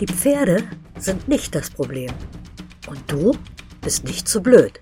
Die 0.00 0.06
Pferde 0.06 0.62
sind 0.96 1.26
nicht 1.26 1.56
das 1.56 1.70
Problem. 1.70 2.12
Und 2.86 3.00
du 3.10 3.36
bist 3.82 4.04
nicht 4.04 4.28
zu 4.28 4.40
blöd. 4.40 4.78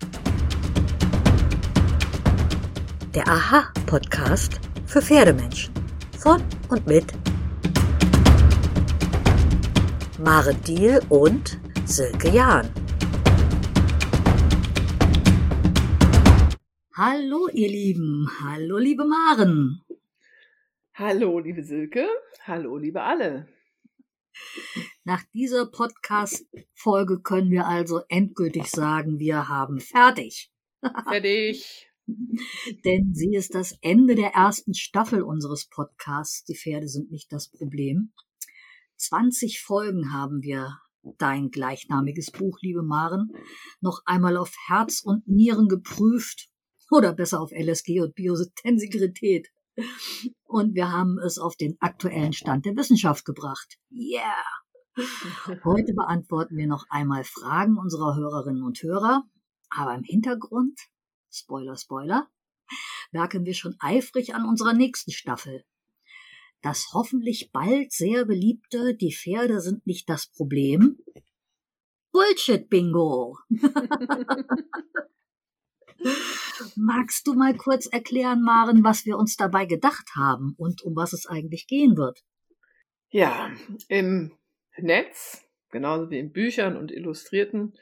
Der 3.14 3.27
Aha-Podcast 3.27 4.61
für 4.84 5.00
Pferdemenschen. 5.00 5.73
Von 6.18 6.43
und 6.68 6.87
mit 6.87 7.07
Mare 10.23 10.55
Diel 10.55 11.00
und 11.09 11.59
Silke 11.87 12.29
Jahn. 12.29 12.69
Hallo, 16.95 17.48
ihr 17.55 17.69
Lieben. 17.69 18.29
Hallo, 18.45 18.77
liebe 18.77 19.07
Maren. 19.07 19.80
Hallo, 20.93 21.39
liebe 21.39 21.62
Silke. 21.62 22.07
Hallo, 22.46 22.76
liebe 22.76 23.00
alle. 23.00 23.48
Nach 25.07 25.23
dieser 25.33 25.67
Podcast-Folge 25.67 27.21
können 27.21 27.53
wir 27.53 27.69
also 27.69 28.01
endgültig 28.09 28.67
sagen, 28.67 29.21
wir 29.21 29.46
haben 29.46 29.79
fertig. 29.79 30.51
Fertig. 30.81 31.87
Denn 32.84 33.15
sie 33.15 33.37
ist 33.37 33.55
das 33.55 33.79
Ende 33.83 34.17
der 34.17 34.31
ersten 34.31 34.75
Staffel 34.75 35.23
unseres 35.23 35.69
Podcasts. 35.69 36.42
Die 36.47 36.56
Pferde 36.56 36.89
sind 36.89 37.12
nicht 37.12 37.31
das 37.31 37.48
Problem. 37.48 38.15
20 38.97 39.61
Folgen 39.61 40.12
haben 40.12 40.42
wir 40.42 40.77
dein 41.19 41.53
gleichnamiges 41.53 42.33
Buch, 42.33 42.59
liebe 42.61 42.83
Maren, 42.83 43.31
noch 43.81 44.03
einmal 44.07 44.37
auf 44.37 44.53
Herz 44.67 45.03
und 45.05 45.29
Nieren 45.29 45.69
geprüft. 45.69 46.48
Oder 46.91 47.12
besser 47.12 47.41
auf 47.41 47.53
LSG 47.53 48.01
und 48.01 48.17
Biotensigrität. 48.17 49.53
Und 50.43 50.75
wir 50.75 50.91
haben 50.91 51.20
es 51.20 51.39
auf 51.39 51.55
den 51.55 51.77
aktuellen 51.79 52.33
Stand 52.33 52.67
der 52.67 52.75
Wissenschaft 52.75 53.25
gebracht. 53.25 53.79
Yeah! 53.93 54.66
Heute 55.64 55.92
beantworten 55.92 56.56
wir 56.56 56.66
noch 56.66 56.86
einmal 56.89 57.25
Fragen 57.25 57.77
unserer 57.77 58.16
Hörerinnen 58.16 58.62
und 58.62 58.83
Hörer. 58.83 59.25
Aber 59.69 59.94
im 59.94 60.05
Hintergrund, 60.05 60.80
Spoiler, 61.30 61.77
Spoiler, 61.77 62.28
werken 63.12 63.44
wir 63.44 63.52
schon 63.55 63.77
eifrig 63.78 64.34
an 64.34 64.47
unserer 64.47 64.72
nächsten 64.72 65.11
Staffel. 65.11 65.64
Das 66.62 66.89
hoffentlich 66.94 67.50
bald 67.52 67.92
sehr 67.92 68.24
beliebte 68.24 68.97
Die 68.97 69.12
Pferde 69.12 69.61
sind 69.61 69.86
nicht 69.86 70.08
das 70.08 70.28
Problem. 70.28 70.98
Bullshit 72.11 72.69
Bingo! 72.70 73.39
Magst 76.77 77.27
du 77.27 77.34
mal 77.34 77.55
kurz 77.56 77.86
erklären, 77.86 78.41
Maren, 78.42 78.83
was 78.83 79.05
wir 79.05 79.19
uns 79.19 79.36
dabei 79.36 79.67
gedacht 79.67 80.12
haben 80.17 80.55
und 80.56 80.80
um 80.83 80.97
was 80.97 81.12
es 81.12 81.27
eigentlich 81.27 81.67
gehen 81.67 81.98
wird? 81.98 82.24
Ja, 83.11 83.50
im 83.89 84.33
Netz, 84.79 85.49
genauso 85.71 86.11
wie 86.11 86.19
in 86.19 86.33
Büchern 86.33 86.77
und 86.77 86.93
Illustrierten, 86.93 87.75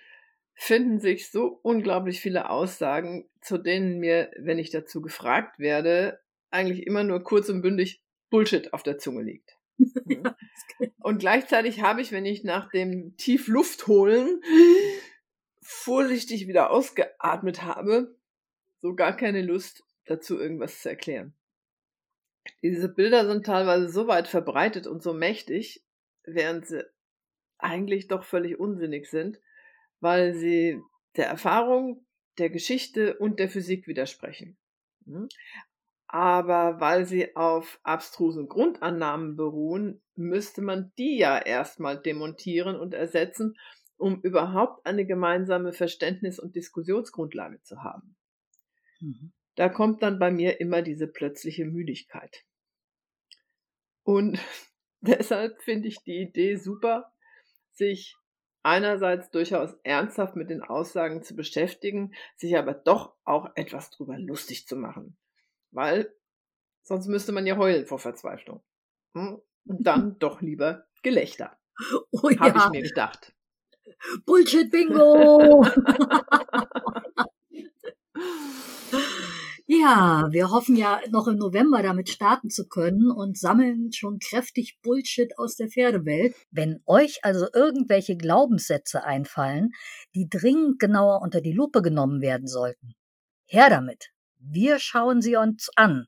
finden 0.55 1.01
sich 1.01 1.31
so 1.31 1.59
unglaublich 1.63 2.21
viele 2.21 2.49
Aussagen, 2.51 3.29
zu 3.41 3.59
denen 3.59 3.99
mir, 3.99 4.31
wenn 4.39 4.59
ich 4.59 4.71
dazu 4.71 5.03
gefragt 5.03 5.59
werde, 5.59 6.21
eigentlich 6.51 6.87
immer 6.87 7.03
nur 7.03 7.23
kurz 7.23 7.49
und 7.49 7.63
bündig 7.63 8.03
Bullshit 8.31 8.73
auf 8.73 8.83
der 8.83 8.99
Zunge 8.99 9.23
liegt. 9.23 9.57
ja, 10.07 10.37
und 11.01 11.19
gleichzeitig 11.19 11.83
habe 11.83 12.01
ich, 12.01 12.13
wenn 12.13 12.27
ich 12.27 12.45
nach 12.45 12.71
dem 12.71 13.17
tief 13.17 13.49
Luft 13.49 13.89
holen 13.89 14.41
vorsichtig 15.61 16.47
wieder 16.47 16.71
ausgeatmet 16.71 17.63
habe, 17.63 18.17
so 18.81 18.95
gar 18.95 19.17
keine 19.17 19.43
Lust 19.43 19.83
dazu 20.07 20.39
irgendwas 20.39 20.81
zu 20.81 20.91
erklären. 20.91 21.35
Diese 22.63 22.89
Bilder 22.89 23.27
sind 23.27 23.47
teilweise 23.47 23.89
so 23.89 24.07
weit 24.07 24.29
verbreitet 24.29 24.87
und 24.87 25.03
so 25.03 25.15
mächtig, 25.15 25.84
während 26.25 26.67
sie 26.67 26.85
eigentlich 27.59 28.09
doch 28.09 28.25
völlig 28.25 28.59
unsinnig 28.59 29.09
sind, 29.09 29.41
weil 30.01 30.35
sie 30.35 30.81
der 31.17 31.27
Erfahrung, 31.27 32.05
der 32.39 32.51
Geschichte 32.51 33.17
und 33.19 33.39
der 33.39 33.49
Physik 33.49 33.87
widersprechen. 33.87 34.57
Hm? 35.07 35.29
Aber 36.07 36.81
weil 36.81 37.07
sie 37.07 37.35
auf 37.35 37.81
abstrusen 37.83 38.49
Grundannahmen 38.49 39.37
beruhen, 39.37 40.03
müsste 40.15 40.63
man 40.63 40.93
die 40.99 41.17
ja 41.17 41.39
erstmal 41.39 42.01
demontieren 42.01 42.77
und 42.77 42.95
ersetzen, 42.95 43.57
um 43.97 44.21
überhaupt 44.21 44.87
eine 44.87 45.07
gemeinsame 45.07 45.73
Verständnis- 45.73 46.39
und 46.39 46.55
Diskussionsgrundlage 46.55 47.63
zu 47.63 47.83
haben. 47.83 48.17
Mhm. 49.01 49.33
Da 49.55 49.69
kommt 49.69 50.03
dann 50.03 50.19
bei 50.19 50.31
mir 50.31 50.61
immer 50.61 50.83
diese 50.83 51.07
plötzliche 51.07 51.65
Müdigkeit. 51.65 52.45
Und 54.03 54.39
deshalb 55.19 55.63
finde 55.63 55.89
ich 55.89 56.03
die 56.03 56.21
Idee 56.23 56.57
super, 56.57 57.13
sich 57.73 58.17
einerseits 58.63 59.31
durchaus 59.31 59.75
ernsthaft 59.83 60.37
mit 60.37 60.49
den 60.49 60.63
Aussagen 60.63 61.23
zu 61.23 61.37
beschäftigen, 61.37 62.15
sich 62.37 62.57
aber 62.57 62.73
doch 62.73 63.15
auch 63.25 63.51
etwas 63.55 63.91
drüber 63.91 64.19
lustig 64.19 64.67
zu 64.67 64.77
machen. 64.77 65.19
Weil 65.71 66.15
sonst 66.83 67.09
müsste 67.09 67.33
man 67.33 67.47
ja 67.47 67.59
heulen 67.59 67.87
vor 67.87 67.99
Verzweiflung. 67.99 68.63
Hm? 69.15 69.43
Und 69.67 69.87
dann 69.87 70.19
doch 70.19 70.41
lieber 70.41 70.87
Gelächter. 71.03 71.59
Oh 72.11 72.31
ja. 72.31 72.41
Habe 72.41 72.59
ich 72.59 72.71
mir 72.71 72.89
gedacht. 72.89 73.35
Bullshit 74.25 74.71
Bingo! 74.71 75.67
Ja, 79.85 80.29
wir 80.31 80.51
hoffen 80.51 80.77
ja 80.77 81.03
noch 81.11 81.29
im 81.29 81.37
November 81.37 81.83
damit 81.83 82.09
starten 82.09 82.49
zu 82.49 82.67
können 82.67 83.11
und 83.11 83.37
sammeln 83.37 83.93
schon 83.93 84.19
kräftig 84.19 84.79
Bullshit 84.83 85.39
aus 85.39 85.57
der 85.57 85.69
Pferdewelt. 85.69 86.35
Wenn 86.51 86.83
euch 86.87 87.19
also 87.23 87.49
irgendwelche 87.53 88.17
Glaubenssätze 88.17 89.05
einfallen, 89.05 89.73
die 90.15 90.27
dringend 90.27 90.79
genauer 90.79 91.21
unter 91.21 91.43
die 91.43 91.53
Lupe 91.53 91.83
genommen 91.83 92.23
werden 92.23 92.47
sollten, 92.47 92.95
her 93.45 93.69
damit. 93.69 94.09
Wir 94.39 94.79
schauen 94.79 95.21
sie 95.21 95.37
uns 95.37 95.69
an. 95.77 96.07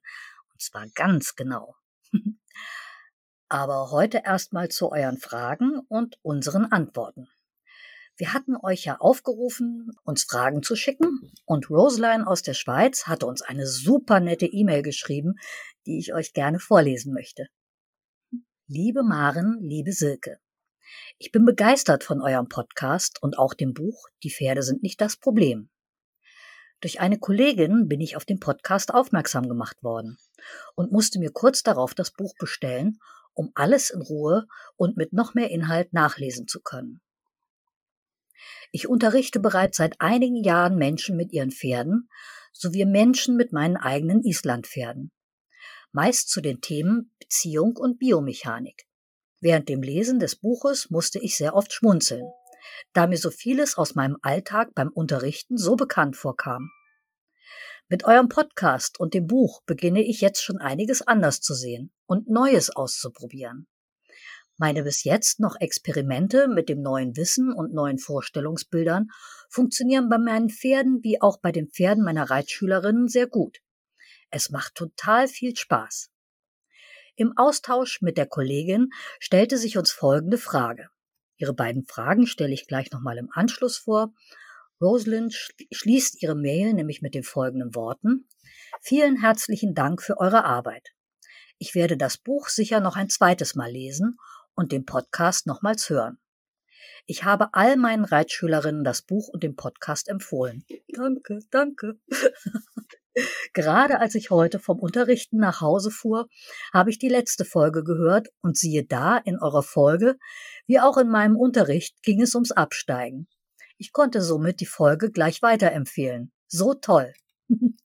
Und 0.53 0.63
zwar 0.63 0.87
ganz 0.95 1.35
genau. 1.35 1.75
Aber 3.51 3.91
heute 3.91 4.23
erstmal 4.25 4.71
zu 4.71 4.91
euren 4.91 5.19
Fragen 5.19 5.81
und 5.89 6.19
unseren 6.23 6.73
Antworten. 6.73 7.29
Wir 8.19 8.32
hatten 8.32 8.56
euch 8.56 8.87
ja 8.87 8.97
aufgerufen, 8.97 9.93
uns 10.03 10.25
Fragen 10.25 10.62
zu 10.62 10.75
schicken 10.75 11.31
und 11.44 11.69
Roseline 11.69 12.27
aus 12.27 12.41
der 12.41 12.54
Schweiz 12.54 13.06
hatte 13.06 13.27
uns 13.27 13.43
eine 13.43 13.66
super 13.66 14.21
nette 14.21 14.47
E-Mail 14.47 14.81
geschrieben, 14.81 15.34
die 15.84 15.99
ich 15.99 16.15
euch 16.15 16.32
gerne 16.32 16.59
vorlesen 16.59 17.12
möchte. 17.12 17.49
Liebe 18.69 19.03
Maren, 19.03 19.59
liebe 19.60 19.93
Silke, 19.93 20.38
ich 21.19 21.31
bin 21.31 21.44
begeistert 21.44 22.04
von 22.04 22.22
eurem 22.22 22.49
Podcast 22.49 23.22
und 23.22 23.38
auch 23.38 23.53
dem 23.53 23.75
Buch 23.75 24.09
Die 24.22 24.31
Pferde 24.31 24.62
sind 24.62 24.83
nicht 24.83 25.03
das 25.03 25.19
Problem. 25.19 25.69
Durch 26.81 27.00
eine 27.00 27.19
Kollegin 27.19 27.87
bin 27.87 28.00
ich 28.00 28.16
auf 28.16 28.25
den 28.25 28.41
Podcast 28.41 28.94
aufmerksam 28.94 29.47
gemacht 29.47 29.83
worden 29.83 30.16
und 30.75 30.91
musste 30.91 31.19
mir 31.19 31.33
kurz 31.33 31.62
darauf 31.62 31.93
das 31.93 32.12
Buch 32.12 32.33
bestellen, 32.38 32.98
um 33.34 33.53
alles 33.54 33.91
in 33.91 34.00
Ruhe 34.00 34.47
und 34.77 34.97
mit 34.97 35.12
noch 35.12 35.34
mehr 35.34 35.50
Inhalt 35.50 35.93
nachlesen 35.93 36.48
zu 36.48 36.62
können. 36.62 37.03
Ich 38.73 38.89
unterrichte 38.89 39.41
bereits 39.41 39.79
seit 39.79 40.01
einigen 40.01 40.43
Jahren 40.43 40.77
Menschen 40.77 41.17
mit 41.17 41.33
ihren 41.33 41.51
Pferden 41.51 42.09
sowie 42.53 42.85
Menschen 42.85 43.37
mit 43.37 43.53
meinen 43.53 43.77
eigenen 43.77 44.23
Islandpferden. 44.23 45.13
Meist 45.93 46.31
zu 46.31 46.41
den 46.41 46.61
Themen 46.61 47.13
Beziehung 47.19 47.77
und 47.77 47.99
Biomechanik. 47.99 48.87
Während 49.41 49.69
dem 49.69 49.83
Lesen 49.83 50.19
des 50.19 50.37
Buches 50.37 50.91
musste 50.91 51.19
ich 51.19 51.37
sehr 51.37 51.55
oft 51.55 51.73
schmunzeln, 51.73 52.27
da 52.93 53.07
mir 53.07 53.19
so 53.19 53.31
vieles 53.31 53.77
aus 53.77 53.95
meinem 53.95 54.17
Alltag 54.23 54.75
beim 54.75 54.89
Unterrichten 54.89 55.57
so 55.59 55.77
bekannt 55.77 56.17
vorkam. 56.17 56.71
Mit 57.89 58.05
eurem 58.05 58.29
Podcast 58.29 58.99
und 58.99 59.15
dem 59.15 59.27
Buch 59.27 59.63
beginne 59.65 60.03
ich 60.03 60.21
jetzt 60.21 60.43
schon 60.43 60.59
einiges 60.59 61.03
anders 61.03 61.41
zu 61.41 61.55
sehen 61.55 61.93
und 62.07 62.28
Neues 62.28 62.75
auszuprobieren. 62.75 63.69
Meine 64.59 64.85
bis 64.85 65.05
jetzt 65.05 65.39
noch 65.39 65.57
Experimente 65.61 66.49
mit 66.49 66.71
dem 66.71 66.81
neuen 66.81 67.17
Wissen 67.17 67.53
und 67.53 67.75
neuen 67.75 67.99
Vorstellungsbildern 67.99 69.09
funktionieren 69.51 70.09
bei 70.09 70.17
meinen 70.17 70.49
Pferden 70.49 71.03
wie 71.03 71.21
auch 71.21 71.39
bei 71.39 71.53
den 71.53 71.69
Pferden 71.69 72.03
meiner 72.03 72.31
Reitschülerinnen 72.31 73.09
sehr 73.09 73.27
gut. 73.27 73.59
Es 74.31 74.51
macht 74.51 74.75
total 74.75 75.29
viel 75.29 75.55
Spaß. 75.55 76.11
Im 77.17 77.37
Austausch 77.37 78.01
mit 78.01 78.17
der 78.17 78.27
Kollegin 78.27 78.91
stellte 79.19 79.59
sich 79.59 79.77
uns 79.77 79.93
folgende 79.93 80.39
Frage. 80.39 80.89
Ihre 81.37 81.55
beiden 81.55 81.85
Fragen 81.85 82.27
stelle 82.27 82.55
ich 82.55 82.67
gleich 82.67 82.91
nochmal 82.93 83.19
im 83.19 83.29
Anschluss 83.33 83.77
vor. 83.77 84.15
Rosalind 84.81 85.35
schließt 85.71 86.23
ihre 86.23 86.35
Mail 86.35 86.73
nämlich 86.73 87.03
mit 87.03 87.15
den 87.15 87.25
folgenden 87.25 87.75
Worten. 87.75 88.29
Vielen 88.81 89.21
herzlichen 89.21 89.75
Dank 89.75 90.03
für 90.03 90.19
eure 90.19 90.45
Arbeit. 90.45 90.93
Ich 91.59 91.75
werde 91.75 91.97
das 91.97 92.19
Buch 92.19 92.49
sicher 92.49 92.81
noch 92.81 92.97
ein 92.97 93.09
zweites 93.09 93.55
Mal 93.55 93.71
lesen 93.71 94.19
und 94.57 94.73
den 94.73 94.85
Podcast 94.85 95.47
nochmals 95.47 95.89
hören. 95.89 96.19
Ich 97.07 97.23
habe 97.23 97.51
all 97.53 97.77
meinen 97.77 98.05
Reitschülerinnen 98.05 98.83
das 98.83 99.03
Buch 99.03 99.29
und 99.29 99.45
den 99.45 99.55
Podcast 99.55 100.09
empfohlen. 100.09 100.65
Danke, 100.89 101.39
danke. 101.51 102.01
Gerade 103.55 104.01
als 104.01 104.15
ich 104.15 104.31
heute 104.31 104.59
vom 104.59 104.81
Unterrichten 104.81 105.39
nach 105.39 105.61
Hause 105.61 105.91
fuhr, 105.91 106.29
habe 106.73 106.91
ich 106.91 106.99
die 106.99 107.09
letzte 107.09 107.45
Folge 107.45 107.85
gehört 107.85 108.29
und 108.43 108.59
siehe 108.59 108.85
da, 108.85 109.17
in 109.17 109.39
eurer 109.39 109.63
Folge, 109.63 110.19
wie 110.67 110.81
auch 110.81 110.99
in 110.99 111.09
meinem 111.09 111.37
Unterricht, 111.37 112.03
ging 112.03 112.21
es 112.21 112.35
ums 112.35 112.53
Absteigen. 112.53 113.29
Ich 113.79 113.93
konnte 113.93 114.21
somit 114.21 114.61
die 114.61 114.67
Folge 114.67 115.11
gleich 115.11 115.43
weiterempfehlen. 115.43 116.33
So 116.49 116.75
toll. 116.75 117.13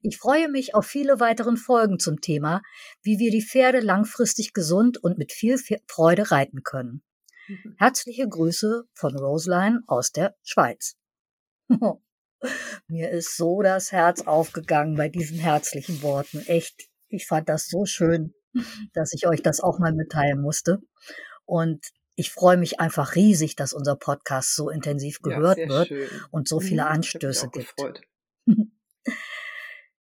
Ich 0.00 0.18
freue 0.18 0.48
mich 0.48 0.74
auf 0.74 0.86
viele 0.86 1.18
weiteren 1.20 1.56
Folgen 1.56 1.98
zum 1.98 2.20
Thema, 2.20 2.62
wie 3.02 3.18
wir 3.18 3.30
die 3.30 3.42
Pferde 3.42 3.80
langfristig 3.80 4.52
gesund 4.52 5.02
und 5.02 5.18
mit 5.18 5.32
viel 5.32 5.58
Freude 5.86 6.30
reiten 6.30 6.62
können. 6.62 7.02
Herzliche 7.78 8.28
Grüße 8.28 8.84
von 8.94 9.16
Roseline 9.16 9.80
aus 9.86 10.12
der 10.12 10.36
Schweiz. 10.42 10.96
Mir 12.86 13.10
ist 13.10 13.36
so 13.36 13.62
das 13.62 13.90
Herz 13.90 14.22
aufgegangen 14.22 14.96
bei 14.96 15.08
diesen 15.08 15.38
herzlichen 15.38 16.02
Worten. 16.02 16.38
Echt, 16.46 16.88
ich 17.08 17.26
fand 17.26 17.48
das 17.48 17.66
so 17.66 17.84
schön, 17.84 18.34
dass 18.92 19.12
ich 19.12 19.26
euch 19.26 19.42
das 19.42 19.60
auch 19.60 19.78
mal 19.78 19.92
mitteilen 19.92 20.40
musste. 20.40 20.78
Und 21.44 21.84
ich 22.14 22.30
freue 22.30 22.56
mich 22.56 22.80
einfach 22.80 23.14
riesig, 23.14 23.56
dass 23.56 23.72
unser 23.72 23.96
Podcast 23.96 24.54
so 24.54 24.70
intensiv 24.70 25.20
gehört 25.22 25.58
ja, 25.58 25.68
wird 25.68 25.88
schön. 25.88 26.08
und 26.30 26.48
so 26.48 26.60
viele 26.60 26.82
mhm, 26.82 26.88
Anstöße 26.88 27.48
gibt. 27.48 27.74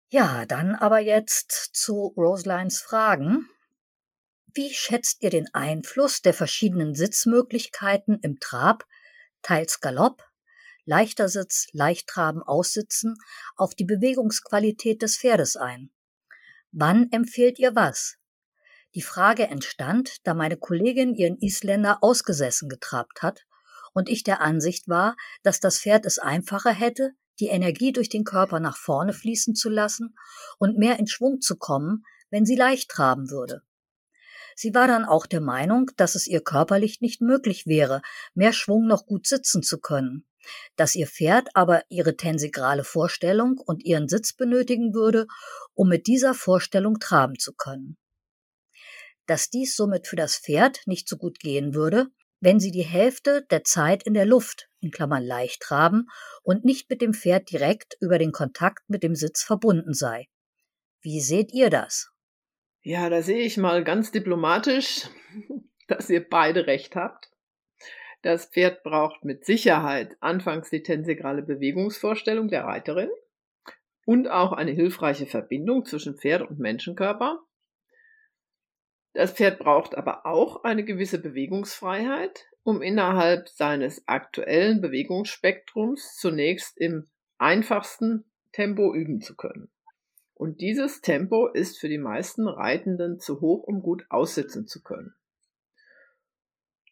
ja, 0.10 0.46
dann 0.46 0.76
aber 0.76 1.00
jetzt 1.00 1.52
zu 1.74 2.14
Roselines 2.18 2.80
Fragen. 2.80 3.48
Wie 4.54 4.74
schätzt 4.74 5.22
ihr 5.22 5.30
den 5.30 5.54
Einfluss 5.54 6.22
der 6.22 6.34
verschiedenen 6.34 6.96
Sitzmöglichkeiten 6.96 8.20
im 8.22 8.40
Trab, 8.40 8.86
teils 9.44 9.80
Galopp, 9.80 10.24
leichter 10.86 11.30
Sitz, 11.30 11.68
Leichttraben, 11.72 12.42
Aussitzen 12.42 13.18
auf 13.56 13.76
die 13.76 13.86
Bewegungsqualität 13.86 15.04
des 15.04 15.18
Pferdes 15.18 15.56
ein? 15.56 15.92
Wann 16.72 17.12
empfehlt 17.12 17.60
ihr 17.60 17.76
was? 17.76 18.18
Die 18.96 19.04
Frage 19.04 19.48
entstand, 19.48 20.26
da 20.26 20.34
meine 20.34 20.58
Kollegin 20.58 21.14
ihren 21.14 21.38
Isländer 21.38 22.00
ausgesessen 22.02 22.70
getrabt 22.70 23.22
hat 23.22 23.46
und 23.94 24.10
ich 24.10 24.24
der 24.24 24.42
Ansicht 24.42 24.88
war, 24.88 25.16
dass 25.44 25.60
das 25.60 25.80
Pferd 25.80 26.08
es 26.08 26.18
einfacher 26.18 26.72
hätte, 26.72 27.14
die 27.40 27.48
Energie 27.48 27.92
durch 27.92 28.10
den 28.10 28.24
Körper 28.24 28.60
nach 28.60 28.78
vorne 28.78 29.14
fließen 29.14 29.56
zu 29.56 29.70
lassen 29.70 30.16
und 30.58 30.78
mehr 30.78 31.00
in 31.00 31.08
Schwung 31.08 31.42
zu 31.42 31.58
kommen, 31.58 32.04
wenn 32.30 32.46
sie 32.46 32.56
leicht 32.56 32.90
traben 32.90 33.30
würde. 33.30 33.62
Sie 34.56 34.74
war 34.74 34.88
dann 34.88 35.06
auch 35.06 35.26
der 35.26 35.40
Meinung, 35.40 35.90
dass 35.96 36.16
es 36.16 36.28
ihr 36.28 36.42
körperlich 36.42 37.00
nicht 37.00 37.22
möglich 37.22 37.66
wäre, 37.66 38.02
mehr 38.34 38.52
Schwung 38.52 38.88
noch 38.88 39.06
gut 39.06 39.26
sitzen 39.26 39.64
zu 39.64 39.80
können, 39.80 40.26
dass 40.76 40.96
ihr 40.96 41.08
Pferd 41.08 41.48
aber 41.54 41.84
ihre 41.88 42.18
tensegrale 42.18 42.84
Vorstellung 42.84 43.58
und 43.58 43.86
ihren 43.86 44.10
Sitz 44.10 44.34
benötigen 44.34 44.94
würde, 44.94 45.28
um 45.74 45.88
mit 45.88 46.08
dieser 46.08 46.34
Vorstellung 46.34 47.00
traben 47.00 47.40
zu 47.40 47.54
können. 47.54 47.98
Dass 49.28 49.50
dies 49.50 49.78
somit 49.78 50.08
für 50.08 50.18
das 50.18 50.36
Pferd 50.36 50.82
nicht 50.86 51.08
so 51.08 51.16
gut 51.16 51.40
gehen 51.40 51.74
würde, 51.74 52.08
wenn 52.42 52.60
sie 52.60 52.72
die 52.72 52.84
Hälfte 52.84 53.46
der 53.50 53.64
Zeit 53.64 54.04
in 54.04 54.14
der 54.14 54.26
Luft, 54.26 54.70
in 54.80 54.92
Klammern 54.92 55.24
leicht 55.24 55.62
traben, 55.62 56.08
und 56.44 56.66
nicht 56.66 56.90
mit 56.90 57.02
dem 57.02 57.14
Pferd 57.14 57.52
direkt 57.52 57.98
über 58.00 58.18
den 58.18 58.32
Kontakt 58.32 58.90
mit 58.90 59.04
dem 59.04 59.16
Sitz 59.16 59.44
verbunden 59.44 59.94
sei. 59.94 60.28
Wie 61.02 61.22
seht 61.22 61.54
ihr 61.54 61.70
das? 61.70 62.12
Ja, 62.82 63.10
da 63.10 63.22
sehe 63.22 63.42
ich 63.42 63.58
mal 63.58 63.84
ganz 63.84 64.12
diplomatisch, 64.12 65.08
dass 65.88 66.10
ihr 66.10 66.28
beide 66.28 66.68
recht 66.68 66.96
habt. 66.96 67.30
Das 68.22 68.48
Pferd 68.48 68.84
braucht 68.84 69.24
mit 69.24 69.46
Sicherheit 69.46 70.18
anfangs 70.20 70.70
die 70.70 70.84
tensegrale 70.84 71.42
Bewegungsvorstellung 71.42 72.50
der 72.50 72.66
Reiterin 72.66 73.10
und 74.06 74.28
auch 74.28 74.52
eine 74.52 74.72
hilfreiche 74.72 75.26
Verbindung 75.26 75.86
zwischen 75.86 76.18
Pferd 76.18 76.42
und 76.42 76.60
Menschenkörper. 76.60 77.42
Das 79.14 79.32
Pferd 79.32 79.60
braucht 79.60 79.96
aber 79.96 80.26
auch 80.26 80.64
eine 80.64 80.84
gewisse 80.84 81.20
Bewegungsfreiheit, 81.20 82.46
um 82.64 82.82
innerhalb 82.82 83.50
seines 83.50 84.08
aktuellen 84.08 84.82
Bewegungsspektrums 84.82 86.16
zunächst 86.18 86.78
im 86.78 87.10
einfachsten 87.38 88.26
Tempo 88.52 88.94
üben 88.94 89.22
zu 89.22 89.36
können. 89.36 89.70
Und 90.36 90.62
dieses 90.62 91.02
Tempo 91.02 91.48
ist 91.48 91.80
für 91.80 91.90
die 91.90 91.98
meisten 91.98 92.48
Reitenden 92.48 93.20
zu 93.20 93.42
hoch, 93.42 93.64
um 93.64 93.82
gut 93.82 94.06
aussitzen 94.10 94.68
zu 94.68 94.82
können. 94.82 95.14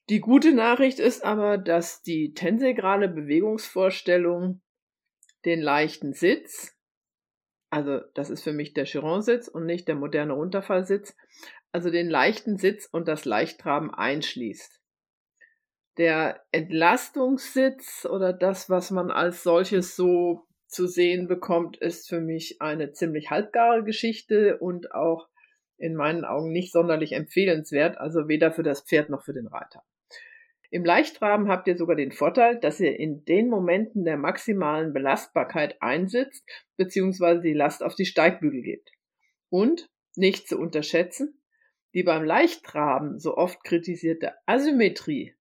Die 0.10 0.20
gute 0.20 0.54
Nachricht 0.54 1.00
ist 1.00 1.24
aber, 1.24 1.58
dass 1.58 2.02
die 2.02 2.34
tensegrale 2.34 3.10
Bewegungsvorstellung 3.10 4.62
den 5.46 5.62
leichten 5.62 6.14
Sitz, 6.14 6.77
also 7.70 8.00
das 8.14 8.30
ist 8.30 8.44
für 8.44 8.54
mich 8.54 8.74
der 8.74 8.86
Chiron-Sitz 8.86 9.48
und 9.48 9.66
nicht 9.66 9.88
der 9.88 9.96
moderne 9.96 10.34
Runterfallsitz, 10.34 11.16
also 11.72 11.90
den 11.90 12.10
leichten 12.10 12.58
Sitz 12.58 12.86
und 12.86 13.08
das 13.08 13.26
Leichttraben 13.26 13.94
einschließt. 13.94 14.82
Der 15.98 16.46
Entlastungssitz 16.52 18.06
oder 18.06 18.32
das, 18.32 18.70
was 18.70 18.92
man 18.92 19.12
als 19.12 19.44
solches 19.44 19.96
so 19.96 20.48
zu 20.68 20.86
sehen 20.86 21.28
bekommt, 21.28 21.78
ist 21.78 22.08
für 22.08 22.22
mich 22.22 22.62
eine 22.62 22.92
ziemlich 22.92 23.32
halbgare 23.32 23.84
Geschichte 23.84 24.58
und 24.60 24.92
auch 24.92 25.28
in 25.78 25.96
meinen 25.96 26.26
Augen 26.26 26.52
nicht 26.52 26.72
sonderlich 26.72 27.14
empfehlenswert, 27.14 27.98
also 27.98 28.28
weder 28.28 28.52
für 28.52 28.64
das 28.64 28.82
Pferd 28.82 29.10
noch 29.10 29.24
für 29.24 29.34
den 29.34 29.48
Reiter. 29.48 29.84
Im 30.70 30.84
Leichtraben 30.84 31.48
habt 31.48 31.68
ihr 31.68 31.78
sogar 31.78 31.96
den 31.96 32.12
Vorteil, 32.12 32.60
dass 32.60 32.80
ihr 32.80 33.00
in 33.00 33.24
den 33.26 33.50
Momenten 33.50 34.04
der 34.04 34.18
maximalen 34.18 34.94
Belastbarkeit 34.94 35.82
einsitzt 35.82 36.46
bzw. 36.76 37.42
die 37.42 37.54
Last 37.54 37.84
auf 37.84 37.96
die 37.96 38.06
Steigbügel 38.06 38.62
gebt. 38.62 38.92
Und, 39.50 39.90
nicht 40.16 40.48
zu 40.48 40.58
unterschätzen, 40.58 41.42
die 41.94 42.04
beim 42.04 42.26
Leichtraben 42.26 43.18
so 43.20 43.38
oft 43.38 43.64
kritisierte 43.64 44.34
Asymmetrie 44.46 45.36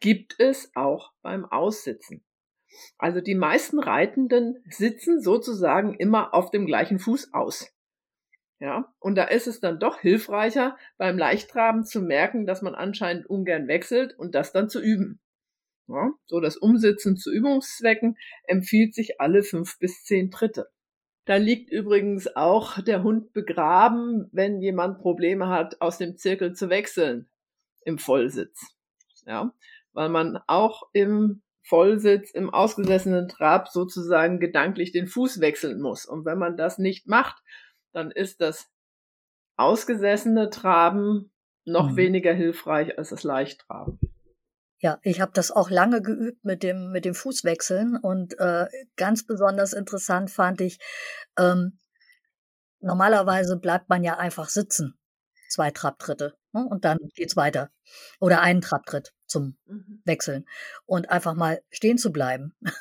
gibt 0.00 0.38
es 0.38 0.70
auch 0.74 1.12
beim 1.22 1.44
Aussitzen. 1.44 2.24
Also 2.98 3.20
die 3.20 3.34
meisten 3.34 3.78
Reitenden 3.78 4.62
sitzen 4.68 5.20
sozusagen 5.20 5.94
immer 5.94 6.34
auf 6.34 6.50
dem 6.50 6.66
gleichen 6.66 6.98
Fuß 6.98 7.32
aus. 7.32 7.72
Ja, 8.60 8.92
und 8.98 9.14
da 9.16 9.24
ist 9.24 9.46
es 9.46 9.60
dann 9.60 9.78
doch 9.78 10.00
hilfreicher, 10.00 10.76
beim 10.98 11.16
Leichttraben 11.16 11.84
zu 11.84 12.02
merken, 12.02 12.44
dass 12.44 12.60
man 12.60 12.74
anscheinend 12.74 13.26
ungern 13.26 13.68
wechselt 13.68 14.16
und 14.18 14.34
das 14.34 14.52
dann 14.52 14.68
zu 14.68 14.80
üben. 14.82 15.18
Ja, 15.88 16.12
so 16.26 16.40
das 16.40 16.58
Umsitzen 16.58 17.16
zu 17.16 17.32
Übungszwecken 17.32 18.16
empfiehlt 18.44 18.94
sich 18.94 19.18
alle 19.18 19.42
fünf 19.42 19.78
bis 19.78 20.04
zehn 20.04 20.30
Tritte. 20.30 20.68
Da 21.24 21.36
liegt 21.36 21.70
übrigens 21.70 22.36
auch 22.36 22.80
der 22.82 23.02
Hund 23.02 23.32
begraben, 23.32 24.28
wenn 24.30 24.60
jemand 24.60 24.98
Probleme 24.98 25.48
hat, 25.48 25.80
aus 25.80 25.96
dem 25.96 26.16
Zirkel 26.16 26.52
zu 26.52 26.68
wechseln 26.68 27.30
im 27.84 27.98
Vollsitz. 27.98 28.76
Ja, 29.24 29.54
weil 29.92 30.10
man 30.10 30.38
auch 30.46 30.82
im 30.92 31.42
Vollsitz 31.62 32.30
im 32.30 32.50
ausgesessenen 32.50 33.28
Trab 33.28 33.68
sozusagen 33.68 34.38
gedanklich 34.38 34.92
den 34.92 35.06
Fuß 35.06 35.40
wechseln 35.40 35.80
muss. 35.80 36.04
Und 36.04 36.24
wenn 36.24 36.38
man 36.38 36.56
das 36.56 36.78
nicht 36.78 37.06
macht, 37.06 37.42
dann 37.92 38.10
ist 38.10 38.40
das 38.40 38.68
ausgesessene 39.56 40.50
Traben 40.50 41.32
noch 41.64 41.90
mhm. 41.90 41.96
weniger 41.96 42.32
hilfreich 42.32 42.98
als 42.98 43.10
das 43.10 43.22
Leichttraben. 43.22 43.98
Ja, 44.78 44.98
ich 45.02 45.20
habe 45.20 45.32
das 45.34 45.50
auch 45.50 45.68
lange 45.68 46.00
geübt 46.00 46.42
mit 46.42 46.62
dem 46.62 46.90
mit 46.90 47.04
dem 47.04 47.14
Fußwechseln 47.14 47.96
und 47.96 48.38
äh, 48.38 48.66
ganz 48.96 49.26
besonders 49.26 49.74
interessant 49.74 50.30
fand 50.30 50.62
ich, 50.62 50.78
ähm, 51.38 51.78
normalerweise 52.80 53.58
bleibt 53.58 53.90
man 53.90 54.02
ja 54.02 54.16
einfach 54.16 54.48
sitzen, 54.48 54.98
zwei 55.50 55.70
Trabtritte 55.70 56.34
ne, 56.52 56.66
und 56.66 56.86
dann 56.86 56.96
geht's 57.14 57.36
weiter 57.36 57.70
oder 58.20 58.40
einen 58.40 58.62
Trabtritt 58.62 59.12
zum 59.26 59.58
mhm. 59.66 60.00
Wechseln 60.06 60.46
und 60.86 61.10
einfach 61.10 61.34
mal 61.34 61.62
stehen 61.70 61.98
zu 61.98 62.10
bleiben. 62.10 62.54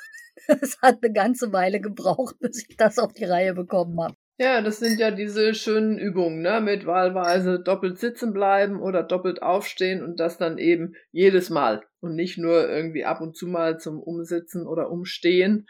Es 0.61 0.81
hat 0.81 1.03
eine 1.03 1.13
ganze 1.13 1.51
Weile 1.51 1.79
gebraucht, 1.79 2.39
bis 2.39 2.65
ich 2.67 2.75
das 2.75 2.97
auf 2.97 3.13
die 3.13 3.25
Reihe 3.25 3.53
bekommen 3.53 4.01
habe. 4.01 4.15
Ja, 4.41 4.61
das 4.61 4.79
sind 4.79 5.01
ja 5.01 5.11
diese 5.11 5.53
schönen 5.53 5.97
Übungen, 5.97 6.41
ne, 6.41 6.61
mit 6.61 6.85
wahlweise 6.85 7.59
doppelt 7.59 7.99
sitzen 7.99 8.31
bleiben 8.31 8.81
oder 8.81 9.03
doppelt 9.03 9.41
aufstehen 9.41 10.01
und 10.01 10.17
das 10.21 10.37
dann 10.37 10.57
eben 10.57 10.93
jedes 11.11 11.49
Mal 11.49 11.83
und 11.99 12.15
nicht 12.15 12.37
nur 12.37 12.69
irgendwie 12.69 13.03
ab 13.03 13.19
und 13.19 13.35
zu 13.35 13.47
mal 13.47 13.79
zum 13.79 14.01
Umsitzen 14.01 14.65
oder 14.65 14.91
Umstehen, 14.91 15.67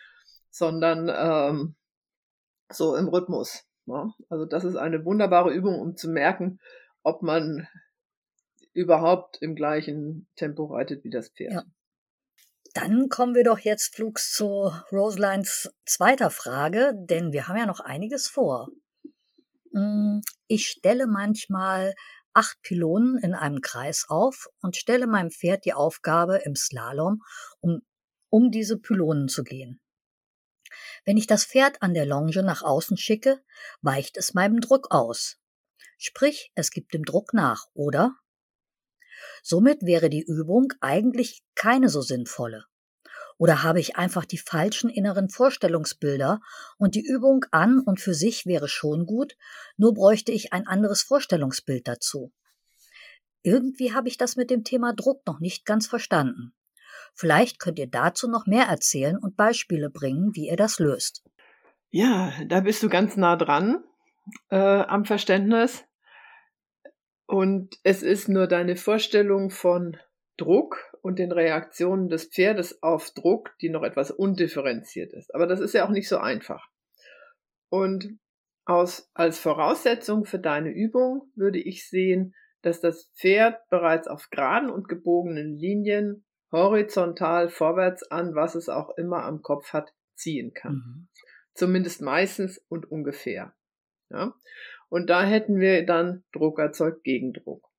sondern 0.52 1.12
ähm, 1.12 1.76
so 2.72 2.96
im 2.96 3.08
Rhythmus. 3.08 3.66
Ne? 3.88 4.14
Also 4.30 4.46
das 4.46 4.64
ist 4.64 4.76
eine 4.76 5.04
wunderbare 5.04 5.52
Übung, 5.52 5.80
um 5.80 5.96
zu 5.96 6.08
merken, 6.08 6.60
ob 7.02 7.24
man 7.24 7.68
überhaupt 8.74 9.42
im 9.42 9.56
gleichen 9.56 10.28
Tempo 10.36 10.66
reitet 10.66 11.04
wie 11.04 11.10
das 11.10 11.30
Pferd. 11.30 11.54
Ja. 11.54 11.64
Dann 12.74 13.10
kommen 13.10 13.36
wir 13.36 13.44
doch 13.44 13.60
jetzt 13.60 13.96
flugs 13.96 14.32
zu 14.32 14.72
Roselines 14.92 15.70
zweiter 15.86 16.30
Frage, 16.30 16.94
denn 16.96 17.32
wir 17.32 17.48
haben 17.48 17.58
ja 17.58 17.66
noch 17.66 17.80
einiges 17.80 18.28
vor. 18.28 18.70
Hm, 19.74 20.22
ich 20.48 20.68
stelle 20.68 21.08
manchmal 21.08 21.96
acht 22.34 22.62
Pylonen 22.62 23.18
in 23.18 23.34
einem 23.34 23.62
Kreis 23.62 24.06
auf 24.08 24.48
und 24.62 24.76
stelle 24.76 25.08
meinem 25.08 25.32
Pferd 25.32 25.66
die 25.66 25.74
Aufgabe 25.74 26.38
im 26.46 26.56
Slalom, 26.56 27.22
um, 27.60 27.82
um 28.30 28.52
diese 28.52 28.78
Pylonen 28.78 29.28
zu 29.30 29.44
gehen. 29.44 29.82
Wenn 31.06 31.18
ich 31.18 31.28
das 31.28 31.46
Pferd 31.46 31.82
an 31.82 31.94
der 31.94 32.06
Longe 32.06 32.44
nach 32.44 32.62
außen 32.62 32.98
schicke, 32.98 33.42
weicht 33.82 34.16
es 34.18 34.36
meinem 34.36 34.62
Druck 34.62 34.92
aus. 34.92 35.38
Sprich, 35.98 36.52
es 36.56 36.72
gibt 36.72 36.94
dem 36.94 37.04
Druck 37.04 37.34
nach, 37.34 37.66
oder? 37.74 38.16
Somit 39.44 39.84
wäre 39.84 40.10
die 40.10 40.24
Übung 40.24 40.74
eigentlich 40.82 41.44
keine 41.56 41.90
so 41.90 42.02
sinnvolle. 42.02 42.66
Oder 43.38 43.64
habe 43.64 43.80
ich 43.80 43.96
einfach 43.96 44.26
die 44.26 44.38
falschen 44.38 44.90
inneren 44.90 45.30
Vorstellungsbilder 45.30 46.42
und 46.78 46.96
die 46.96 47.06
Übung 47.06 47.46
an 47.52 47.80
und 47.80 48.02
für 48.02 48.14
sich 48.14 48.46
wäre 48.46 48.68
schon 48.68 49.06
gut, 49.06 49.38
nur 49.78 49.94
bräuchte 49.94 50.34
ich 50.34 50.52
ein 50.52 50.68
anderes 50.68 51.04
Vorstellungsbild 51.04 51.88
dazu. 51.88 52.34
Irgendwie 53.42 53.94
habe 53.94 54.10
ich 54.10 54.18
das 54.18 54.36
mit 54.36 54.50
dem 54.50 54.66
Thema 54.66 54.94
Druck 54.94 55.26
noch 55.26 55.40
nicht 55.40 55.66
ganz 55.66 55.88
verstanden. 55.88 56.54
Vielleicht 57.14 57.60
könnt 57.60 57.80
ihr 57.80 57.88
dazu 57.88 58.30
noch 58.30 58.46
mehr 58.46 58.66
erzählen 58.66 59.18
und 59.18 59.38
Beispiele 59.38 59.90
bringen, 59.90 60.36
wie 60.36 60.50
ihr 60.50 60.58
das 60.58 60.80
löst. 60.80 61.24
Ja, 61.92 62.34
da 62.48 62.60
bist 62.60 62.84
du 62.84 62.90
ganz 62.90 63.16
nah 63.16 63.36
dran 63.36 63.84
äh, 64.50 64.58
am 64.58 65.06
Verständnis. 65.06 65.86
Und 67.30 67.78
es 67.84 68.02
ist 68.02 68.28
nur 68.28 68.48
deine 68.48 68.76
Vorstellung 68.76 69.52
von 69.52 69.98
Druck 70.36 70.96
und 71.04 71.20
den 71.20 71.32
Reaktionen 71.32 72.10
des 72.10 72.26
Pferdes 72.26 72.82
auf 72.82 73.12
Druck, 73.12 73.56
die 73.62 73.70
noch 73.70 73.84
etwas 73.84 74.10
undifferenziert 74.10 75.14
ist. 75.14 75.36
Aber 75.36 75.46
das 75.46 75.60
ist 75.60 75.74
ja 75.74 75.86
auch 75.86 75.92
nicht 75.92 76.10
so 76.10 76.18
einfach. 76.18 76.68
Und 77.70 78.18
aus, 78.66 79.12
als 79.14 79.38
Voraussetzung 79.38 80.26
für 80.26 80.40
deine 80.40 80.72
Übung 80.72 81.32
würde 81.36 81.60
ich 81.60 81.88
sehen, 81.88 82.34
dass 82.64 82.82
das 82.82 83.12
Pferd 83.16 83.60
bereits 83.70 84.08
auf 84.08 84.32
geraden 84.32 84.72
und 84.72 84.88
gebogenen 84.88 85.56
Linien 85.56 86.26
horizontal 86.52 87.50
vorwärts 87.50 88.10
an, 88.10 88.34
was 88.34 88.56
es 88.56 88.70
auch 88.70 88.98
immer 88.98 89.24
am 89.24 89.44
Kopf 89.44 89.72
hat, 89.72 89.94
ziehen 90.16 90.56
kann. 90.56 90.74
Mhm. 90.74 91.08
Zumindest 91.54 92.02
meistens 92.02 92.58
und 92.70 92.90
ungefähr. 92.90 93.54
Ja? 94.10 94.34
Und 94.90 95.10
da 95.10 95.24
hätten 95.24 95.60
wir 95.60 95.86
dann 95.86 96.24
Druck 96.34 96.60
erzeugt 96.60 97.04
Gegendruck. 97.04 97.70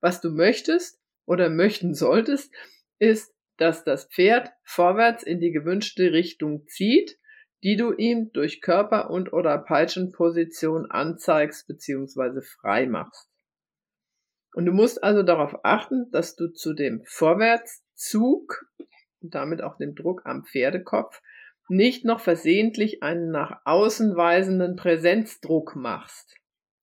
Was 0.00 0.20
du 0.20 0.30
möchtest 0.30 1.00
oder 1.26 1.50
möchten 1.50 1.94
solltest, 1.94 2.52
ist, 2.98 3.34
dass 3.58 3.84
das 3.84 4.06
Pferd 4.06 4.50
vorwärts 4.64 5.22
in 5.22 5.40
die 5.40 5.52
gewünschte 5.52 6.12
Richtung 6.12 6.66
zieht, 6.66 7.18
die 7.62 7.76
du 7.76 7.92
ihm 7.92 8.30
durch 8.32 8.60
Körper 8.60 9.10
und 9.10 9.32
oder 9.32 9.58
Peitschenposition 9.58 10.90
anzeigst 10.90 11.66
bzw. 11.66 12.42
frei 12.42 12.86
machst. 12.86 13.30
Und 14.54 14.66
du 14.66 14.72
musst 14.72 15.02
also 15.02 15.22
darauf 15.22 15.64
achten, 15.64 16.10
dass 16.12 16.36
du 16.36 16.48
zu 16.48 16.74
dem 16.74 17.02
Vorwärtszug 17.04 18.66
und 19.20 19.34
damit 19.34 19.62
auch 19.62 19.76
dem 19.76 19.94
Druck 19.94 20.22
am 20.24 20.44
Pferdekopf 20.44 21.20
nicht 21.68 22.04
noch 22.04 22.20
versehentlich 22.20 23.02
einen 23.02 23.30
nach 23.30 23.60
außen 23.64 24.16
weisenden 24.16 24.76
Präsenzdruck 24.76 25.76
machst. 25.76 26.36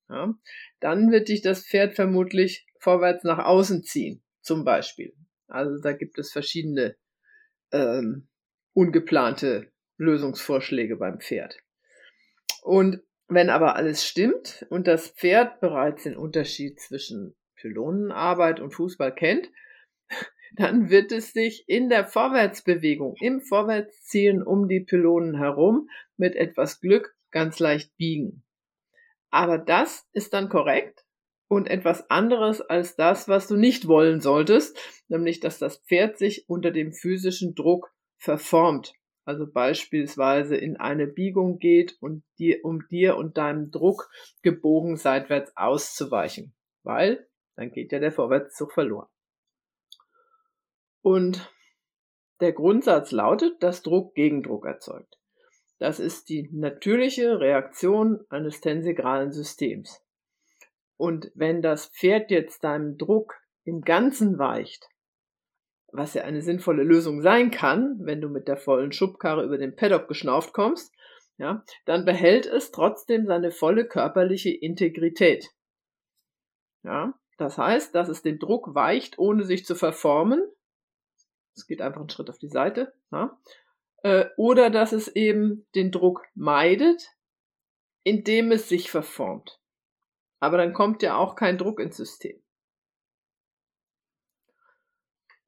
Ja, 0.09 0.33
dann 0.79 1.11
wird 1.11 1.29
dich 1.29 1.41
das 1.41 1.65
Pferd 1.65 1.95
vermutlich 1.95 2.67
vorwärts 2.79 3.23
nach 3.23 3.39
außen 3.39 3.83
ziehen, 3.83 4.21
zum 4.41 4.65
Beispiel. 4.65 5.13
Also 5.47 5.81
da 5.81 5.93
gibt 5.93 6.19
es 6.19 6.31
verschiedene 6.31 6.95
ähm, 7.71 8.27
ungeplante 8.73 9.71
Lösungsvorschläge 9.97 10.97
beim 10.97 11.19
Pferd. 11.19 11.57
Und 12.61 13.01
wenn 13.27 13.49
aber 13.49 13.75
alles 13.75 14.05
stimmt 14.05 14.65
und 14.69 14.87
das 14.87 15.09
Pferd 15.09 15.59
bereits 15.59 16.03
den 16.03 16.17
Unterschied 16.17 16.79
zwischen 16.79 17.35
Pylonenarbeit 17.55 18.59
und 18.59 18.71
Fußball 18.71 19.13
kennt, 19.13 19.49
dann 20.55 20.89
wird 20.89 21.11
es 21.11 21.33
sich 21.33 21.67
in 21.67 21.89
der 21.89 22.05
Vorwärtsbewegung, 22.05 23.15
im 23.19 23.41
Vorwärtsziehen 23.41 24.43
um 24.43 24.67
die 24.67 24.81
Pylonen 24.81 25.37
herum 25.37 25.89
mit 26.17 26.35
etwas 26.35 26.79
Glück 26.79 27.15
ganz 27.31 27.59
leicht 27.59 27.95
biegen. 27.97 28.43
Aber 29.29 29.57
das 29.57 30.07
ist 30.13 30.33
dann 30.33 30.49
korrekt 30.49 31.05
und 31.47 31.67
etwas 31.67 32.09
anderes 32.09 32.61
als 32.61 32.95
das, 32.95 33.27
was 33.27 33.47
du 33.47 33.55
nicht 33.55 33.87
wollen 33.87 34.21
solltest, 34.21 34.77
nämlich 35.07 35.39
dass 35.39 35.59
das 35.59 35.77
Pferd 35.77 36.17
sich 36.17 36.47
unter 36.47 36.71
dem 36.71 36.93
physischen 36.93 37.55
Druck 37.55 37.91
verformt. 38.17 38.93
Also 39.25 39.49
beispielsweise 39.49 40.55
in 40.55 40.77
eine 40.77 41.07
Biegung 41.07 41.57
geht 41.57 41.97
und 42.01 42.23
dir, 42.37 42.59
um 42.63 42.87
dir 42.89 43.15
und 43.15 43.37
deinem 43.37 43.71
Druck 43.71 44.09
gebogen 44.41 44.97
seitwärts 44.97 45.55
auszuweichen. 45.55 46.53
Weil 46.83 47.27
dann 47.55 47.71
geht 47.71 47.91
ja 47.91 47.99
der 47.99 48.11
Vorwärtszug 48.11 48.73
verloren. 48.73 49.07
Und 51.03 51.53
der 52.39 52.53
Grundsatz 52.53 53.11
lautet, 53.11 53.61
dass 53.61 53.83
Druck 53.83 54.15
Gegendruck 54.15 54.65
erzeugt. 54.65 55.19
Das 55.77 55.99
ist 55.99 56.29
die 56.29 56.49
natürliche 56.51 57.39
Reaktion 57.39 58.25
eines 58.29 58.61
tensegralen 58.61 59.31
Systems. 59.31 60.01
Und 60.97 61.31
wenn 61.35 61.61
das 61.61 61.87
Pferd 61.87 62.31
jetzt 62.31 62.63
deinem 62.63 62.97
Druck 62.97 63.35
im 63.65 63.81
Ganzen 63.81 64.39
weicht, 64.39 64.87
was 65.91 66.13
ja 66.13 66.23
eine 66.23 66.41
sinnvolle 66.41 66.83
Lösung 66.83 67.21
sein 67.21 67.51
kann, 67.51 67.99
wenn 68.01 68.21
du 68.21 68.29
mit 68.29 68.47
der 68.47 68.57
vollen 68.57 68.91
Schubkarre 68.91 69.43
über 69.43 69.57
den 69.57 69.75
Paddock 69.75 70.07
geschnauft 70.07 70.53
kommst, 70.53 70.93
ja, 71.37 71.63
dann 71.85 72.05
behält 72.05 72.45
es 72.45 72.71
trotzdem 72.71 73.25
seine 73.25 73.51
volle 73.51 73.85
körperliche 73.85 74.51
Integrität. 74.51 75.49
Ja, 76.83 77.13
das 77.37 77.57
heißt, 77.57 77.93
dass 77.93 78.07
es 78.07 78.21
den 78.21 78.39
Druck 78.39 78.73
weicht, 78.73 79.19
ohne 79.19 79.43
sich 79.43 79.65
zu 79.65 79.75
verformen. 79.75 80.43
Es 81.55 81.67
geht 81.67 81.81
einfach 81.81 81.99
einen 81.99 82.09
Schritt 82.09 82.29
auf 82.29 82.39
die 82.39 82.49
Seite. 82.49 82.93
Ja? 83.11 83.37
Äh, 84.03 84.25
oder 84.37 84.69
dass 84.69 84.91
es 84.91 85.07
eben 85.07 85.65
den 85.75 85.91
Druck 85.91 86.23
meidet, 86.35 87.09
indem 88.03 88.51
es 88.51 88.69
sich 88.69 88.91
verformt. 88.91 89.59
Aber 90.39 90.57
dann 90.57 90.73
kommt 90.73 91.01
ja 91.01 91.15
auch 91.15 91.35
kein 91.35 91.57
Druck 91.57 91.79
ins 91.79 91.97
System. 91.97 92.41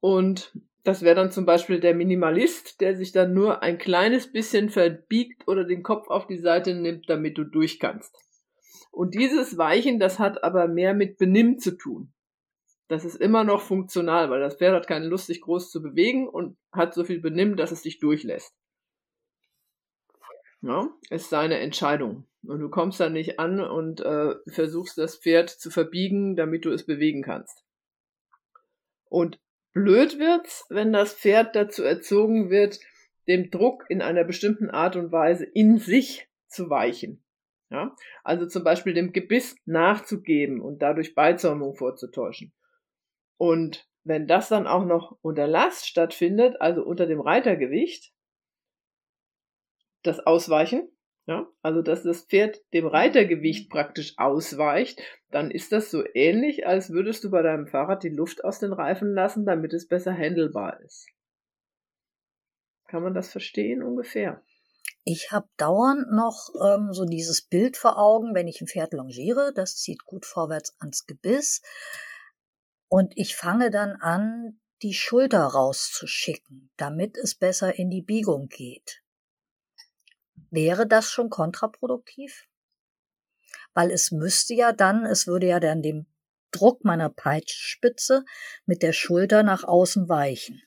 Und 0.00 0.58
das 0.84 1.02
wäre 1.02 1.16
dann 1.16 1.32
zum 1.32 1.46
Beispiel 1.46 1.80
der 1.80 1.94
Minimalist, 1.94 2.80
der 2.80 2.96
sich 2.96 3.12
dann 3.12 3.34
nur 3.34 3.62
ein 3.62 3.76
kleines 3.76 4.30
bisschen 4.30 4.70
verbiegt 4.70 5.48
oder 5.48 5.64
den 5.64 5.82
Kopf 5.82 6.08
auf 6.08 6.26
die 6.28 6.38
Seite 6.38 6.74
nimmt, 6.74 7.10
damit 7.10 7.36
du 7.36 7.44
durch 7.44 7.80
kannst. 7.80 8.16
Und 8.92 9.14
dieses 9.14 9.58
Weichen, 9.58 9.98
das 9.98 10.18
hat 10.18 10.44
aber 10.44 10.68
mehr 10.68 10.94
mit 10.94 11.18
Benimm 11.18 11.58
zu 11.58 11.76
tun. 11.76 12.12
Das 12.88 13.04
ist 13.04 13.16
immer 13.16 13.42
noch 13.42 13.62
funktional, 13.62 14.30
weil 14.30 14.40
das 14.40 14.56
Pferd 14.56 14.74
hat 14.74 14.86
keine 14.86 15.06
Lust, 15.06 15.26
sich 15.26 15.40
groß 15.40 15.70
zu 15.70 15.82
bewegen 15.82 16.28
und 16.28 16.56
hat 16.72 16.94
so 16.94 17.04
viel 17.04 17.20
Benimm, 17.20 17.56
dass 17.56 17.72
es 17.72 17.82
dich 17.82 17.98
durchlässt. 17.98 18.54
Ja, 20.62 20.88
ist 21.10 21.30
seine 21.30 21.58
Entscheidung. 21.58 22.26
Und 22.42 22.60
du 22.60 22.68
kommst 22.68 23.00
da 23.00 23.08
nicht 23.08 23.38
an 23.38 23.60
und 23.60 24.00
äh, 24.00 24.34
versuchst 24.48 24.98
das 24.98 25.16
Pferd 25.16 25.50
zu 25.50 25.70
verbiegen, 25.70 26.36
damit 26.36 26.64
du 26.64 26.70
es 26.70 26.86
bewegen 26.86 27.22
kannst. 27.22 27.64
Und 29.08 29.40
blöd 29.72 30.18
wird's, 30.18 30.64
wenn 30.68 30.92
das 30.92 31.12
Pferd 31.12 31.56
dazu 31.56 31.82
erzogen 31.82 32.50
wird, 32.50 32.80
dem 33.28 33.50
Druck 33.50 33.84
in 33.88 34.02
einer 34.02 34.24
bestimmten 34.24 34.70
Art 34.70 34.96
und 34.96 35.10
Weise 35.10 35.44
in 35.44 35.78
sich 35.78 36.28
zu 36.46 36.70
weichen. 36.70 37.22
Ja? 37.70 37.94
Also 38.22 38.46
zum 38.46 38.64
Beispiel 38.64 38.94
dem 38.94 39.12
Gebiss 39.12 39.56
nachzugeben 39.64 40.60
und 40.60 40.80
dadurch 40.82 41.14
Beizäumung 41.14 41.74
vorzutäuschen. 41.74 42.52
Und 43.36 43.88
wenn 44.04 44.26
das 44.26 44.48
dann 44.48 44.66
auch 44.66 44.84
noch 44.84 45.18
unter 45.22 45.46
Last 45.46 45.86
stattfindet, 45.86 46.60
also 46.60 46.82
unter 46.82 47.06
dem 47.06 47.20
Reitergewicht, 47.20 48.12
das 50.02 50.20
Ausweichen, 50.20 50.88
ja, 51.26 51.48
also 51.60 51.82
dass 51.82 52.04
das 52.04 52.22
Pferd 52.22 52.60
dem 52.72 52.86
Reitergewicht 52.86 53.68
praktisch 53.68 54.14
ausweicht, 54.16 55.02
dann 55.30 55.50
ist 55.50 55.72
das 55.72 55.90
so 55.90 56.04
ähnlich, 56.14 56.66
als 56.66 56.90
würdest 56.90 57.24
du 57.24 57.30
bei 57.30 57.42
deinem 57.42 57.66
Fahrrad 57.66 58.04
die 58.04 58.10
Luft 58.10 58.44
aus 58.44 58.60
den 58.60 58.72
Reifen 58.72 59.12
lassen, 59.12 59.44
damit 59.44 59.74
es 59.74 59.88
besser 59.88 60.12
handelbar 60.12 60.80
ist. 60.80 61.08
Kann 62.86 63.02
man 63.02 63.14
das 63.14 63.32
verstehen 63.32 63.82
ungefähr? 63.82 64.40
Ich 65.04 65.32
habe 65.32 65.48
dauernd 65.56 66.12
noch 66.12 66.50
ähm, 66.64 66.92
so 66.92 67.04
dieses 67.04 67.42
Bild 67.42 67.76
vor 67.76 67.98
Augen, 67.98 68.34
wenn 68.34 68.46
ich 68.46 68.60
ein 68.60 68.68
Pferd 68.68 68.92
longiere, 68.92 69.52
das 69.52 69.76
zieht 69.76 70.04
gut 70.04 70.24
vorwärts 70.24 70.76
ans 70.78 71.06
Gebiss. 71.06 71.62
Und 72.96 73.12
ich 73.14 73.36
fange 73.36 73.70
dann 73.70 73.96
an, 74.00 74.58
die 74.80 74.94
Schulter 74.94 75.42
rauszuschicken, 75.42 76.70
damit 76.78 77.18
es 77.18 77.34
besser 77.34 77.78
in 77.78 77.90
die 77.90 78.00
Biegung 78.00 78.48
geht. 78.48 79.02
Wäre 80.50 80.86
das 80.86 81.10
schon 81.10 81.28
kontraproduktiv? 81.28 82.48
Weil 83.74 83.90
es 83.90 84.12
müsste 84.12 84.54
ja 84.54 84.72
dann, 84.72 85.04
es 85.04 85.26
würde 85.26 85.46
ja 85.46 85.60
dann 85.60 85.82
dem 85.82 86.06
Druck 86.52 86.86
meiner 86.86 87.10
Peitschspitze 87.10 88.24
mit 88.64 88.82
der 88.82 88.94
Schulter 88.94 89.42
nach 89.42 89.64
außen 89.64 90.08
weichen. 90.08 90.62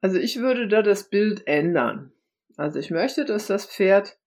Also 0.00 0.16
ich 0.16 0.40
würde 0.40 0.66
da 0.66 0.82
das 0.82 1.08
Bild 1.08 1.46
ändern. 1.46 2.12
Also 2.56 2.80
ich 2.80 2.90
möchte, 2.90 3.24
dass 3.24 3.46
das 3.46 3.64
Pferd 3.64 4.18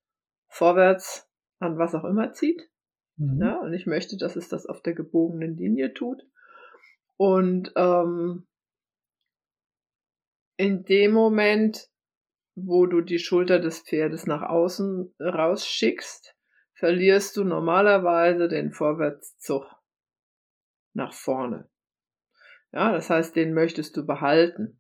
vorwärts 0.48 1.28
an 1.60 1.78
was 1.78 1.94
auch 1.94 2.06
immer 2.06 2.32
zieht. 2.32 2.70
Mhm. 3.18 3.42
Ja, 3.42 3.60
und 3.60 3.74
ich 3.74 3.86
möchte, 3.86 4.18
dass 4.18 4.36
es 4.36 4.50
das 4.50 4.66
auf 4.66 4.82
der 4.82 4.94
gebogenen 4.94 5.56
Linie 5.56 5.94
tut. 5.94 6.24
Und 7.18 7.72
ähm, 7.76 8.48
in 10.58 10.84
dem 10.84 11.12
Moment 11.12 11.90
wo 12.56 12.86
du 12.86 13.02
die 13.02 13.20
Schulter 13.20 13.60
des 13.60 13.80
Pferdes 13.80 14.28
nach 14.28 14.44
außen 14.44 15.14
rausschickst, 15.20 16.36
verlierst 16.76 17.38
du 17.38 17.44
normalerweise 17.44 18.48
den 18.48 18.72
Vorwärtszug 18.72 19.66
nach 20.94 21.14
vorne. 21.14 21.70
Ja, 22.72 22.92
das 22.92 23.10
heißt, 23.10 23.36
den 23.36 23.54
möchtest 23.54 23.98
du 23.98 24.06
behalten. 24.06 24.80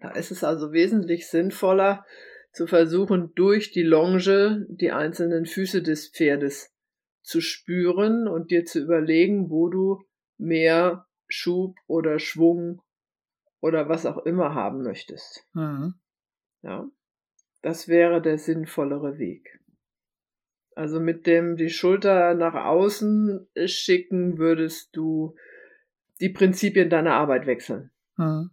Da 0.00 0.10
ist 0.12 0.30
es 0.30 0.44
also 0.44 0.72
wesentlich 0.72 1.28
sinnvoller, 1.28 2.04
zu 2.52 2.66
versuchen, 2.66 3.34
durch 3.34 3.70
die 3.70 3.82
Longe 3.82 4.66
die 4.68 4.90
einzelnen 4.90 5.46
Füße 5.46 5.82
des 5.82 6.08
Pferdes 6.08 6.74
zu 7.26 7.40
spüren 7.40 8.28
und 8.28 8.50
dir 8.50 8.64
zu 8.64 8.80
überlegen, 8.80 9.50
wo 9.50 9.68
du 9.68 10.04
mehr 10.38 11.06
Schub 11.28 11.76
oder 11.88 12.20
Schwung 12.20 12.80
oder 13.60 13.88
was 13.88 14.06
auch 14.06 14.18
immer 14.18 14.54
haben 14.54 14.82
möchtest. 14.82 15.44
Mhm. 15.52 15.94
Ja, 16.62 16.88
das 17.62 17.88
wäre 17.88 18.22
der 18.22 18.38
sinnvollere 18.38 19.18
Weg. 19.18 19.60
Also 20.76 21.00
mit 21.00 21.26
dem 21.26 21.56
die 21.56 21.70
Schulter 21.70 22.34
nach 22.34 22.54
außen 22.54 23.48
schicken, 23.64 24.38
würdest 24.38 24.94
du 24.94 25.34
die 26.20 26.28
Prinzipien 26.28 26.90
deiner 26.90 27.14
Arbeit 27.14 27.46
wechseln. 27.46 27.90
Hm. 28.16 28.50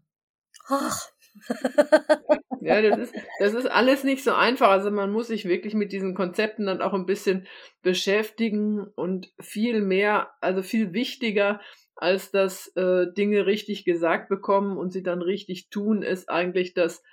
Ach. 0.68 1.13
ja, 2.62 2.82
das 2.82 2.98
ist, 3.00 3.16
das 3.40 3.54
ist 3.54 3.66
alles 3.66 4.04
nicht 4.04 4.24
so 4.24 4.34
einfach. 4.34 4.70
Also 4.70 4.92
man 4.92 5.12
muss 5.12 5.28
sich 5.28 5.46
wirklich 5.46 5.74
mit 5.74 5.92
diesen 5.92 6.16
Konzepten 6.16 6.66
dann 6.66 6.82
auch 6.82 6.94
ein 6.94 7.06
bisschen 7.06 7.48
beschäftigen 7.82 8.88
und 8.96 9.32
viel 9.40 9.82
mehr, 9.82 10.32
also 10.42 10.62
viel 10.62 10.94
wichtiger, 10.94 11.62
als 11.96 12.32
dass 12.32 12.68
äh, 12.76 13.08
Dinge 13.14 13.46
richtig 13.46 13.86
gesagt 13.86 14.30
bekommen 14.30 14.78
und 14.78 14.92
sie 14.92 15.04
dann 15.04 15.22
richtig 15.22 15.70
tun, 15.70 16.02
ist 16.02 16.30
eigentlich 16.30 16.74
das 16.74 17.04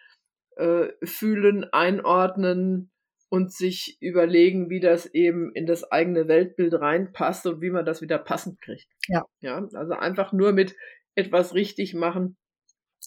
äh, 0.57 0.89
Fühlen, 1.05 1.65
Einordnen, 1.73 2.91
und 3.31 3.53
sich 3.53 3.97
überlegen, 4.01 4.69
wie 4.71 4.81
das 4.81 5.07
eben 5.07 5.53
in 5.55 5.65
das 5.65 5.91
eigene 5.91 6.29
Weltbild 6.29 6.75
reinpasst 6.75 7.47
und 7.47 7.63
wie 7.63 7.71
man 7.71 7.87
das 7.87 8.03
wieder 8.03 8.19
passend 8.19 8.61
kriegt. 8.61 8.89
Ja. 9.07 9.25
Ja, 9.41 9.67
also 9.73 9.93
einfach 9.95 10.33
nur 10.33 10.53
mit 10.53 10.75
etwas 11.15 11.55
richtig 11.55 11.95
machen, 11.95 12.37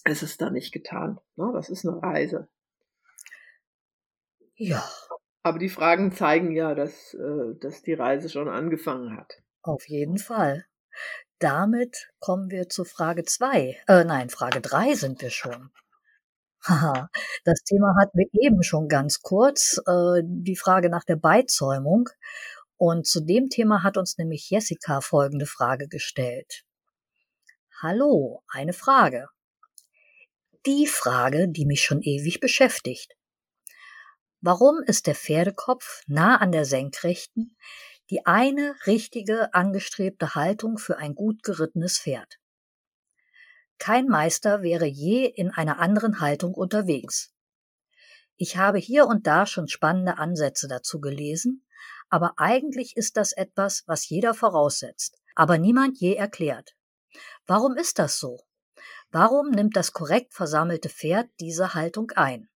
ist 0.04 0.22
es 0.22 0.36
da 0.36 0.50
nicht 0.50 0.72
getan. 0.72 1.18
Ne? 1.36 1.50
Das 1.54 1.68
ist 1.70 1.86
eine 1.86 2.02
Reise. 2.02 2.48
Ja. 4.56 4.84
Aber 5.42 5.58
die 5.58 5.68
Fragen 5.68 6.12
zeigen 6.12 6.52
ja, 6.52 6.74
dass, 6.74 7.14
äh, 7.14 7.54
dass 7.60 7.82
die 7.82 7.94
Reise 7.94 8.28
schon 8.28 8.48
angefangen 8.48 9.16
hat. 9.16 9.42
Auf 9.62 9.88
jeden 9.88 10.18
Fall. 10.18 10.66
Damit 11.38 12.10
kommen 12.18 12.50
wir 12.50 12.68
zu 12.68 12.84
Frage 12.84 13.24
zwei. 13.24 13.78
Äh, 13.88 14.04
nein, 14.04 14.30
Frage 14.30 14.60
drei 14.60 14.94
sind 14.94 15.20
wir 15.20 15.30
schon. 15.30 15.70
Haha, 16.66 17.10
das 17.44 17.62
Thema 17.62 17.94
hatten 18.00 18.16
wir 18.16 18.28
eben 18.32 18.62
schon 18.62 18.88
ganz 18.88 19.20
kurz, 19.20 19.78
äh, 19.86 20.22
die 20.24 20.56
Frage 20.56 20.88
nach 20.88 21.04
der 21.04 21.16
Beizäumung. 21.16 22.08
Und 22.76 23.06
zu 23.06 23.20
dem 23.20 23.50
Thema 23.50 23.82
hat 23.82 23.98
uns 23.98 24.16
nämlich 24.16 24.48
Jessica 24.48 25.00
folgende 25.00 25.46
Frage 25.46 25.88
gestellt. 25.88 26.64
Hallo, 27.82 28.42
eine 28.48 28.72
Frage. 28.72 29.28
Die 30.66 30.86
Frage, 30.86 31.46
die 31.46 31.66
mich 31.66 31.82
schon 31.82 32.00
ewig 32.00 32.40
beschäftigt. 32.40 33.18
Warum 34.40 34.82
ist 34.82 35.06
der 35.06 35.14
Pferdekopf 35.14 36.00
nah 36.06 36.36
an 36.36 36.52
der 36.52 36.64
Senkrechten 36.64 37.54
die 38.08 38.24
eine 38.24 38.74
richtige 38.86 39.52
angestrebte 39.52 40.34
Haltung 40.34 40.78
für 40.78 40.96
ein 40.96 41.14
gut 41.14 41.42
gerittenes 41.42 41.98
Pferd? 41.98 42.38
Kein 43.76 44.06
Meister 44.06 44.62
wäre 44.62 44.86
je 44.86 45.26
in 45.26 45.50
einer 45.50 45.80
anderen 45.80 46.20
Haltung 46.20 46.54
unterwegs. 46.54 47.34
Ich 48.36 48.56
habe 48.56 48.78
hier 48.78 49.06
und 49.06 49.26
da 49.26 49.44
schon 49.44 49.68
spannende 49.68 50.16
Ansätze 50.16 50.66
dazu 50.66 50.98
gelesen, 50.98 51.66
aber 52.08 52.38
eigentlich 52.38 52.96
ist 52.96 53.18
das 53.18 53.32
etwas, 53.32 53.82
was 53.86 54.08
jeder 54.08 54.32
voraussetzt, 54.32 55.18
aber 55.34 55.58
niemand 55.58 56.00
je 56.00 56.14
erklärt. 56.14 56.74
Warum 57.46 57.76
ist 57.76 57.98
das 57.98 58.18
so? 58.18 58.40
Warum 59.14 59.50
nimmt 59.50 59.76
das 59.76 59.92
korrekt 59.92 60.34
versammelte 60.34 60.88
Pferd 60.88 61.30
diese 61.38 61.74
Haltung 61.74 62.10
ein? 62.16 62.48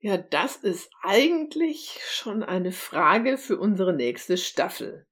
Ja, 0.00 0.16
das 0.16 0.56
ist 0.56 0.90
eigentlich 1.04 2.00
schon 2.10 2.42
eine 2.42 2.72
Frage 2.72 3.38
für 3.38 3.56
unsere 3.56 3.92
nächste 3.92 4.36
Staffel. 4.36 5.06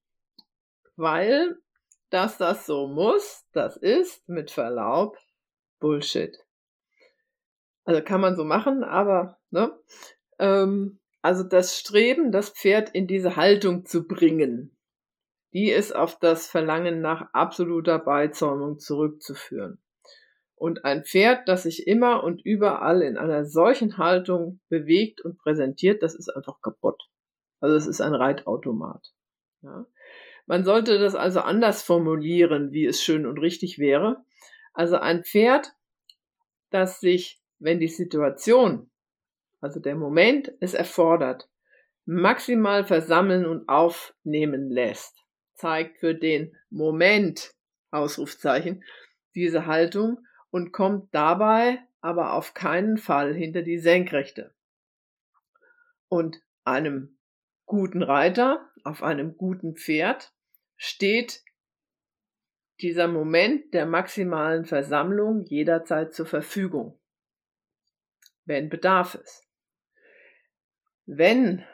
Weil, 0.97 1.59
dass 2.11 2.39
das 2.39 2.67
so 2.67 2.89
muss, 2.89 3.45
das 3.53 3.77
ist, 3.77 4.29
mit 4.29 4.51
Verlaub, 4.51 5.17
Bullshit. 5.79 6.37
Also 7.85 8.03
kann 8.03 8.21
man 8.21 8.35
so 8.35 8.43
machen, 8.43 8.83
aber, 8.83 9.39
ne? 9.51 9.79
Ähm, 10.41 10.99
also 11.23 11.45
das 11.45 11.79
Streben, 11.79 12.33
das 12.33 12.51
Pferd 12.51 12.91
in 12.91 13.07
diese 13.07 13.37
Haltung 13.37 13.87
zu 13.87 14.09
bringen, 14.09 14.77
die 15.53 15.71
ist 15.71 15.95
auf 15.95 16.19
das 16.19 16.49
Verlangen 16.49 17.01
nach 17.01 17.33
absoluter 17.33 18.01
Beizäumung 18.01 18.81
zurückzuführen. 18.81 19.79
Und 20.57 20.85
ein 20.85 21.05
Pferd, 21.05 21.49
das 21.49 21.65
sich 21.65 21.87
immer 21.87 22.23
und 22.23 22.45
überall 22.45 23.03
in 23.03 23.17
einer 23.17 23.45
solchen 23.45 23.99
Haltung 23.99 24.61
bewegt 24.69 25.21
und 25.21 25.39
präsentiert, 25.39 26.03
das 26.03 26.15
ist 26.15 26.29
einfach 26.29 26.61
kaputt. 26.63 27.03
Also 27.61 27.77
es 27.77 27.87
ist 27.87 28.01
ein 28.01 28.15
Reitautomat. 28.15 29.13
Ja. 29.63 29.87
Man 30.47 30.65
sollte 30.65 30.99
das 30.99 31.15
also 31.15 31.41
anders 31.41 31.83
formulieren, 31.83 32.73
wie 32.73 32.85
es 32.85 33.03
schön 33.03 33.27
und 33.27 33.39
richtig 33.39 33.79
wäre. 33.79 34.25
Also 34.75 34.97
ein 34.97 35.25
Pferd, 35.25 35.73
das 36.71 37.01
sich, 37.01 37.41
wenn 37.59 37.81
die 37.81 37.89
Situation, 37.89 38.91
also 39.61 39.81
der 39.81 39.97
Moment 39.97 40.53
es 40.61 40.75
erfordert, 40.75 41.49
maximal 42.05 42.85
versammeln 42.85 43.47
und 43.47 43.69
aufnehmen 43.69 44.69
lässt, 44.69 45.17
zeigt 45.55 45.99
für 45.99 46.15
den 46.15 46.55
Moment, 46.69 47.55
Ausrufzeichen, 47.91 48.85
diese 49.35 49.67
Haltung 49.67 50.19
und 50.55 50.71
kommt 50.71 51.13
dabei 51.13 51.83
aber 52.01 52.35
auf 52.35 52.55
keinen 52.55 52.97
Fall 52.97 53.35
hinter 53.35 53.63
die 53.63 53.81
Senkrechte. 53.81 54.55
Und 56.07 56.41
einem 56.63 57.19
guten 57.67 58.05
Reiter 58.05 58.71
auf 58.85 59.03
einem 59.03 59.37
guten 59.37 59.75
Pferd 59.75 60.33
steht 60.77 61.43
dieser 62.81 63.09
Moment 63.09 63.75
der 63.75 63.85
maximalen 63.85 64.65
Versammlung 64.65 65.43
jederzeit 65.43 66.15
zur 66.15 66.27
Verfügung, 66.27 67.01
wenn 68.45 68.69
Bedarf 68.69 69.17
ist. 69.17 69.49
Wenn 71.05 71.65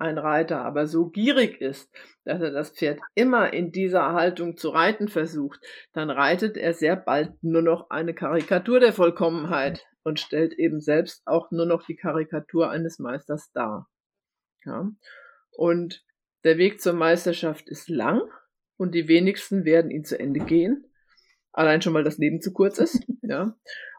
ein 0.00 0.18
Reiter 0.18 0.64
aber 0.64 0.86
so 0.86 1.08
gierig 1.08 1.60
ist, 1.60 1.90
dass 2.24 2.40
er 2.40 2.50
das 2.50 2.70
Pferd 2.70 3.00
immer 3.14 3.52
in 3.52 3.72
dieser 3.72 4.12
Haltung 4.12 4.56
zu 4.56 4.70
reiten 4.70 5.08
versucht, 5.08 5.60
dann 5.92 6.10
reitet 6.10 6.56
er 6.56 6.72
sehr 6.72 6.96
bald 6.96 7.32
nur 7.42 7.62
noch 7.62 7.90
eine 7.90 8.14
Karikatur 8.14 8.80
der 8.80 8.92
Vollkommenheit 8.92 9.86
und 10.02 10.18
stellt 10.20 10.54
eben 10.54 10.80
selbst 10.80 11.22
auch 11.26 11.50
nur 11.50 11.66
noch 11.66 11.84
die 11.86 11.96
Karikatur 11.96 12.70
eines 12.70 12.98
Meisters 12.98 13.52
dar. 13.52 13.88
Ja. 14.64 14.90
Und 15.52 16.04
der 16.44 16.58
Weg 16.58 16.80
zur 16.80 16.94
Meisterschaft 16.94 17.68
ist 17.68 17.88
lang, 17.88 18.22
und 18.80 18.94
die 18.94 19.08
wenigsten 19.08 19.66
werden 19.66 19.90
ihn 19.90 20.06
zu 20.06 20.18
Ende 20.18 20.40
gehen. 20.40 20.86
Allein 21.52 21.82
schon, 21.82 21.92
weil 21.92 22.02
das 22.02 22.16
Leben 22.16 22.40
zu 22.40 22.50
kurz 22.50 22.78
ist. 22.78 23.04
ja. 23.22 23.54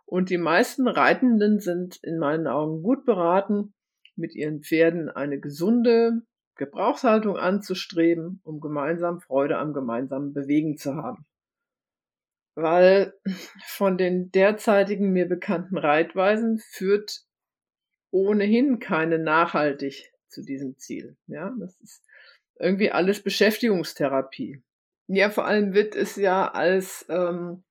Und 0.05 0.31
die 0.31 0.39
meisten 0.39 0.87
Reitenden 0.87 1.59
sind 1.59 1.99
in 2.01 2.17
meinen 2.17 2.47
Augen 2.47 2.81
gut 2.81 3.05
beraten, 3.05 3.75
mit 4.15 4.35
ihren 4.35 4.61
Pferden 4.61 5.09
eine 5.09 5.39
gesunde 5.39 6.21
Gebrauchshaltung 6.55 7.37
anzustreben, 7.37 8.41
um 8.43 8.59
gemeinsam 8.59 9.19
Freude 9.19 9.57
am 9.57 9.73
gemeinsamen 9.73 10.33
Bewegen 10.33 10.77
zu 10.77 10.95
haben. 10.95 11.25
Weil 12.55 13.13
von 13.65 13.97
den 13.97 14.31
derzeitigen 14.31 15.11
mir 15.11 15.27
bekannten 15.27 15.77
Reitweisen 15.77 16.59
führt 16.59 17.25
ohnehin 18.11 18.79
keine 18.79 19.17
nachhaltig 19.17 20.11
zu 20.27 20.43
diesem 20.43 20.77
Ziel. 20.77 21.17
Ja, 21.27 21.53
das 21.59 21.79
ist 21.79 22.03
irgendwie 22.59 22.91
alles 22.91 23.23
Beschäftigungstherapie. 23.23 24.61
Ja, 25.07 25.29
vor 25.29 25.45
allem 25.45 25.73
wird 25.73 25.95
es 25.95 26.15
ja 26.15 26.49
als, 26.51 27.05
ähm, 27.09 27.63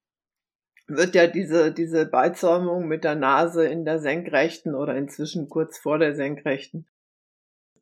wird 0.90 1.14
ja 1.14 1.26
diese, 1.26 1.72
diese 1.72 2.06
Beizäumung 2.06 2.86
mit 2.86 3.04
der 3.04 3.14
Nase 3.14 3.66
in 3.66 3.84
der 3.84 3.98
Senkrechten 3.98 4.74
oder 4.74 4.96
inzwischen 4.96 5.48
kurz 5.48 5.78
vor 5.78 5.98
der 5.98 6.14
Senkrechten 6.14 6.86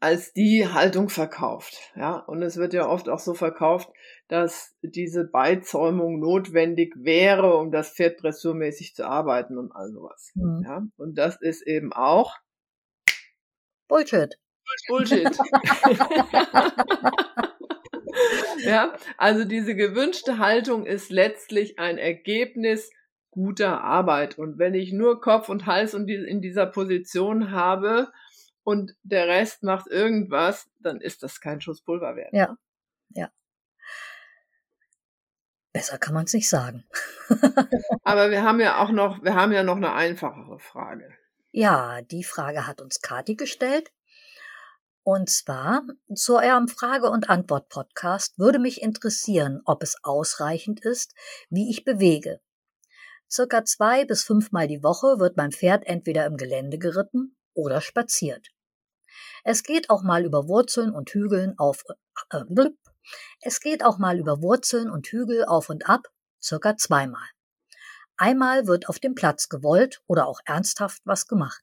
als 0.01 0.33
die 0.33 0.67
Haltung 0.67 1.09
verkauft. 1.09 1.93
Ja, 1.97 2.19
und 2.19 2.43
es 2.43 2.57
wird 2.57 2.73
ja 2.73 2.89
oft 2.89 3.09
auch 3.09 3.19
so 3.19 3.35
verkauft, 3.35 3.91
dass 4.29 4.77
diese 4.83 5.25
Beizäumung 5.25 6.21
notwendig 6.21 6.95
wäre, 6.97 7.57
um 7.57 7.73
das 7.73 7.95
Pferd 7.95 8.23
dressurmäßig 8.23 8.95
zu 8.95 9.07
arbeiten 9.07 9.59
und 9.59 9.73
all 9.73 9.91
sowas. 9.91 10.31
Mhm. 10.35 10.63
Ja, 10.65 10.83
und 10.97 11.19
das 11.19 11.41
ist 11.41 11.63
eben 11.63 11.93
auch 11.93 12.37
Bullshit. 13.89 14.39
Bullshit. 14.87 15.27
ja, 18.59 18.95
also 19.17 19.45
diese 19.45 19.75
gewünschte 19.75 20.39
Haltung 20.39 20.87
ist 20.87 21.11
letztlich 21.11 21.79
ein 21.79 21.99
Ergebnis 21.99 22.91
guter 23.39 23.83
Arbeit. 23.83 24.37
Und 24.37 24.59
wenn 24.59 24.75
ich 24.75 24.93
nur 24.93 25.21
Kopf 25.21 25.49
und 25.49 25.67
Hals 25.67 25.95
in 25.95 26.41
dieser 26.43 26.67
Position 26.67 27.53
habe 27.53 28.11
und 28.65 28.97
der 29.05 29.29
Rest 29.29 29.63
macht 29.63 29.87
irgendwas, 29.87 30.69
dann 30.81 31.01
ist 31.01 31.23
das 31.23 31.41
kein 31.41 31.61
Schuss 31.61 31.83
Pulver 31.83 32.17
wert. 32.17 32.33
Ja, 32.33 32.57
ja. 33.11 33.31
Besser 35.73 35.99
kann 35.99 36.15
man 36.15 36.25
es 36.25 36.35
nicht 36.35 36.49
sagen. 36.49 36.85
Aber 38.03 38.31
wir 38.31 38.43
haben 38.43 38.59
ja 38.59 38.83
auch 38.83 38.91
noch, 38.91 39.23
wir 39.23 39.37
haben 39.37 39.53
ja 39.53 39.63
noch 39.63 39.77
eine 39.77 39.93
einfachere 39.93 40.59
Frage. 40.59 41.15
Ja, 41.53 42.03
die 42.03 42.25
Frage 42.25 42.67
hat 42.67 42.81
uns 42.81 43.01
Kati 43.01 43.37
gestellt. 43.37 43.93
Und 45.05 45.31
zwar 45.31 45.85
zu 46.13 46.37
eurem 46.37 46.67
Frage- 46.67 47.09
und 47.09 47.31
Antwort-Podcast 47.31 48.39
würde 48.39 48.59
mich 48.59 48.83
interessieren, 48.83 49.63
ob 49.65 49.85
es 49.85 49.97
ausreichend 50.03 50.85
ist, 50.85 51.15
wie 51.49 51.71
ich 51.71 51.85
bewege. 51.85 52.41
Circa 53.31 53.65
zwei 53.65 54.05
bis 54.05 54.23
fünfmal 54.23 54.69
die 54.69 54.83
Woche 54.83 55.19
wird 55.19 55.37
mein 55.37 55.53
Pferd 55.53 55.87
entweder 55.87 56.25
im 56.25 56.37
Gelände 56.37 56.79
geritten 56.79 57.37
oder 57.55 57.81
spaziert. 57.81 58.49
Es 59.45 59.63
geht 59.63 59.91
auch 59.91 60.03
mal 60.03 60.25
über 60.25 60.49
Wurzeln 60.49 60.93
und 60.93 61.11
Hügeln 61.11 61.59
auf, 61.59 61.85
äh, 62.31 62.43
es 63.41 63.61
geht 63.61 63.85
auch 63.85 63.99
mal 63.99 64.19
über 64.19 64.43
Wurzeln 64.43 64.91
und 64.91 65.07
Hügel 65.09 65.45
auf 65.45 65.69
und 65.69 65.89
ab, 65.89 66.09
circa 66.43 66.77
zweimal. 66.77 67.27
Einmal 68.17 68.67
wird 68.67 68.89
auf 68.89 68.99
dem 68.99 69.15
Platz 69.15 69.49
gewollt 69.49 70.03
oder 70.07 70.27
auch 70.27 70.41
ernsthaft 70.45 71.03
was 71.05 71.27
gemacht. 71.27 71.63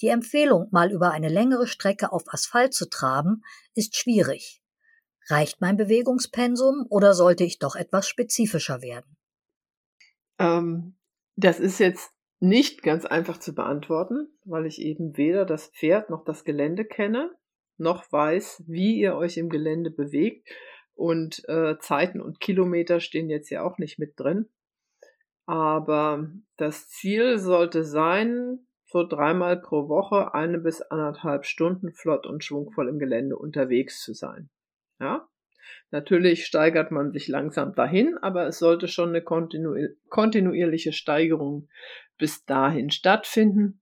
Die 0.00 0.08
Empfehlung, 0.08 0.68
mal 0.70 0.90
über 0.90 1.10
eine 1.10 1.28
längere 1.28 1.66
Strecke 1.66 2.12
auf 2.12 2.24
Asphalt 2.32 2.74
zu 2.74 2.88
traben, 2.88 3.42
ist 3.74 3.96
schwierig. 3.96 4.62
Reicht 5.28 5.60
mein 5.60 5.76
Bewegungspensum 5.76 6.86
oder 6.88 7.14
sollte 7.14 7.44
ich 7.44 7.58
doch 7.58 7.76
etwas 7.76 8.08
spezifischer 8.08 8.82
werden? 8.82 9.16
Ähm, 10.38 10.96
das 11.36 11.60
ist 11.60 11.78
jetzt 11.78 12.12
nicht 12.40 12.82
ganz 12.82 13.06
einfach 13.06 13.38
zu 13.38 13.54
beantworten, 13.54 14.28
weil 14.44 14.66
ich 14.66 14.80
eben 14.80 15.16
weder 15.16 15.44
das 15.44 15.68
Pferd 15.68 16.10
noch 16.10 16.24
das 16.24 16.44
Gelände 16.44 16.84
kenne, 16.84 17.34
noch 17.78 18.10
weiß, 18.12 18.64
wie 18.66 18.98
ihr 18.98 19.16
euch 19.16 19.36
im 19.36 19.48
Gelände 19.48 19.90
bewegt. 19.90 20.48
Und 20.94 21.42
äh, 21.48 21.76
Zeiten 21.80 22.20
und 22.20 22.38
Kilometer 22.38 23.00
stehen 23.00 23.28
jetzt 23.28 23.50
ja 23.50 23.64
auch 23.64 23.78
nicht 23.78 23.98
mit 23.98 24.12
drin. 24.16 24.48
Aber 25.46 26.30
das 26.56 26.88
Ziel 26.88 27.38
sollte 27.38 27.84
sein, 27.84 28.66
so 28.84 29.04
dreimal 29.06 29.60
pro 29.60 29.88
Woche 29.88 30.34
eine 30.34 30.58
bis 30.58 30.80
anderthalb 30.80 31.46
Stunden 31.46 31.92
flott 31.92 32.26
und 32.26 32.44
schwungvoll 32.44 32.88
im 32.88 32.98
Gelände 32.98 33.36
unterwegs 33.36 34.02
zu 34.02 34.14
sein. 34.14 34.50
Ja? 35.00 35.28
Natürlich 35.90 36.46
steigert 36.46 36.90
man 36.90 37.12
sich 37.12 37.28
langsam 37.28 37.74
dahin, 37.74 38.16
aber 38.18 38.46
es 38.46 38.58
sollte 38.58 38.88
schon 38.88 39.10
eine 39.10 39.22
kontinu 39.22 39.74
kontinuierliche 40.08 40.92
Steigerung 40.92 41.68
bis 42.18 42.44
dahin 42.44 42.90
stattfinden. 42.90 43.80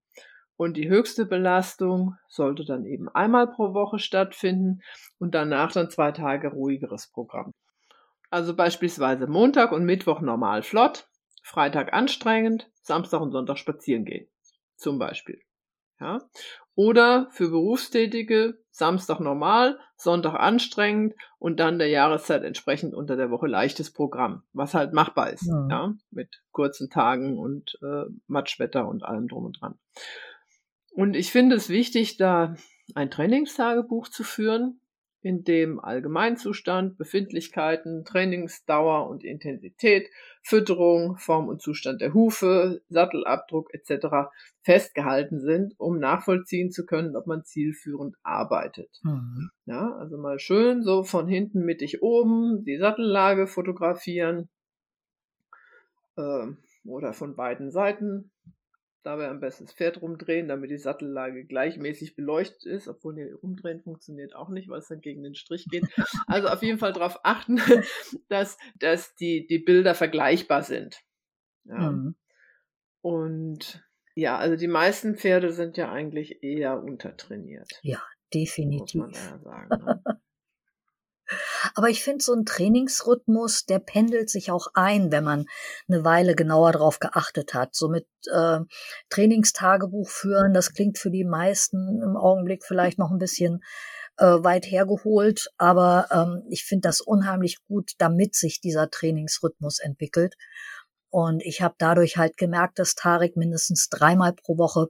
Und 0.55 0.77
die 0.77 0.87
höchste 0.87 1.25
Belastung 1.25 2.15
sollte 2.27 2.63
dann 2.63 2.85
eben 2.85 3.09
einmal 3.09 3.47
pro 3.47 3.73
Woche 3.73 3.99
stattfinden 3.99 4.81
und 5.17 5.33
danach 5.33 5.71
dann 5.71 5.89
zwei 5.89 6.11
Tage 6.11 6.49
ruhigeres 6.49 7.07
Programm. 7.11 7.51
Also 8.29 8.55
beispielsweise 8.55 9.27
Montag 9.27 9.71
und 9.71 9.85
Mittwoch 9.85 10.21
normal 10.21 10.63
flott, 10.63 11.07
Freitag 11.43 11.93
anstrengend, 11.93 12.69
Samstag 12.81 13.21
und 13.21 13.31
Sonntag 13.31 13.57
spazieren 13.57 14.05
gehen 14.05 14.27
zum 14.83 14.99
Beispiel. 14.99 15.41
Ja? 15.99 16.21
Oder 16.75 17.27
für 17.31 17.49
Berufstätige 17.49 18.57
Samstag 18.71 19.19
normal, 19.19 19.79
Sonntag 19.95 20.33
anstrengend 20.33 21.13
und 21.37 21.59
dann 21.59 21.77
der 21.77 21.89
Jahreszeit 21.89 22.43
entsprechend 22.43 22.95
unter 22.95 23.15
der 23.15 23.29
Woche 23.29 23.45
leichtes 23.45 23.93
Programm, 23.93 24.41
was 24.51 24.73
halt 24.73 24.93
machbar 24.93 25.29
ist, 25.29 25.45
ja, 25.45 25.67
ja? 25.69 25.93
mit 26.09 26.41
kurzen 26.51 26.89
Tagen 26.89 27.37
und 27.37 27.77
äh, 27.83 28.05
Matschwetter 28.27 28.87
und 28.87 29.03
allem 29.03 29.27
drum 29.27 29.45
und 29.45 29.61
dran. 29.61 29.77
Und 30.91 31.15
ich 31.15 31.31
finde 31.31 31.55
es 31.55 31.69
wichtig, 31.69 32.17
da 32.17 32.55
ein 32.95 33.11
Trainingstagebuch 33.11 34.07
zu 34.09 34.23
führen, 34.23 34.79
in 35.23 35.43
dem 35.45 35.79
Allgemeinzustand, 35.79 36.97
Befindlichkeiten, 36.97 38.03
Trainingsdauer 38.03 39.09
und 39.09 39.23
Intensität, 39.23 40.09
Fütterung, 40.41 41.17
Form 41.17 41.47
und 41.47 41.61
Zustand 41.61 42.01
der 42.01 42.13
Hufe, 42.13 42.81
Sattelabdruck 42.89 43.73
etc. 43.73 44.29
festgehalten 44.61 45.39
sind, 45.39 45.73
um 45.79 45.97
nachvollziehen 45.97 46.71
zu 46.71 46.85
können, 46.85 47.15
ob 47.15 47.25
man 47.25 47.45
zielführend 47.45 48.17
arbeitet. 48.21 48.99
Mhm. 49.03 49.49
Ja, 49.65 49.95
also 49.95 50.17
mal 50.17 50.39
schön 50.39 50.83
so 50.83 51.03
von 51.03 51.27
hinten 51.27 51.63
mittig 51.63 52.03
oben 52.03 52.65
die 52.65 52.77
Sattellage 52.77 53.47
fotografieren 53.47 54.49
äh, 56.17 56.47
oder 56.83 57.13
von 57.13 57.37
beiden 57.37 57.71
Seiten 57.71 58.29
dabei 59.03 59.29
am 59.29 59.39
besten 59.39 59.65
das 59.65 59.73
Pferd 59.73 60.01
rumdrehen, 60.01 60.47
damit 60.47 60.71
die 60.71 60.77
Sattellage 60.77 61.45
gleichmäßig 61.45 62.15
beleuchtet 62.15 62.65
ist, 62.65 62.87
obwohl 62.87 63.15
die 63.15 63.31
rumdrehen 63.31 63.81
funktioniert 63.81 64.35
auch 64.35 64.49
nicht, 64.49 64.69
weil 64.69 64.79
es 64.79 64.87
dann 64.87 65.01
gegen 65.01 65.23
den 65.23 65.35
Strich 65.35 65.65
geht. 65.69 65.83
Also 66.27 66.47
auf 66.47 66.63
jeden 66.63 66.79
Fall 66.79 66.93
darauf 66.93 67.19
achten, 67.23 67.59
dass, 68.29 68.57
dass 68.79 69.13
die, 69.15 69.45
die 69.45 69.59
Bilder 69.59 69.93
vergleichbar 69.93 70.63
sind. 70.63 71.03
Ja. 71.65 71.91
Mhm. 71.91 72.15
Und 73.01 73.83
ja, 74.15 74.37
also 74.37 74.55
die 74.55 74.67
meisten 74.67 75.15
Pferde 75.15 75.51
sind 75.51 75.77
ja 75.77 75.91
eigentlich 75.91 76.43
eher 76.43 76.81
untertrainiert. 76.81 77.69
Ja, 77.81 78.01
definitiv. 78.33 79.01
Muss 79.01 79.13
man 79.13 79.31
ja 79.31 79.39
sagen. 79.39 79.85
Ne? 79.85 80.03
Aber 81.75 81.89
ich 81.89 82.03
finde, 82.03 82.23
so 82.23 82.33
ein 82.33 82.45
Trainingsrhythmus, 82.45 83.65
der 83.65 83.79
pendelt 83.79 84.29
sich 84.29 84.51
auch 84.51 84.67
ein, 84.73 85.11
wenn 85.11 85.23
man 85.23 85.45
eine 85.87 86.03
Weile 86.03 86.35
genauer 86.35 86.73
drauf 86.73 86.99
geachtet 86.99 87.53
hat. 87.53 87.75
So 87.75 87.89
mit 87.89 88.07
äh, 88.31 88.59
Trainingstagebuch 89.09 90.09
führen, 90.09 90.53
das 90.53 90.73
klingt 90.73 90.97
für 90.97 91.11
die 91.11 91.25
meisten 91.25 92.01
im 92.01 92.15
Augenblick 92.17 92.63
vielleicht 92.65 92.99
noch 92.99 93.11
ein 93.11 93.19
bisschen 93.19 93.61
äh, 94.17 94.25
weit 94.25 94.65
hergeholt, 94.69 95.49
aber 95.57 96.07
ähm, 96.11 96.43
ich 96.49 96.63
finde 96.63 96.87
das 96.87 97.01
unheimlich 97.01 97.57
gut, 97.67 97.91
damit 97.97 98.35
sich 98.35 98.61
dieser 98.61 98.89
Trainingsrhythmus 98.89 99.79
entwickelt. 99.79 100.35
Und 101.09 101.43
ich 101.43 101.61
habe 101.61 101.75
dadurch 101.77 102.17
halt 102.17 102.37
gemerkt, 102.37 102.79
dass 102.79 102.95
Tarek 102.95 103.37
mindestens 103.37 103.89
dreimal 103.89 104.33
pro 104.33 104.57
Woche 104.57 104.87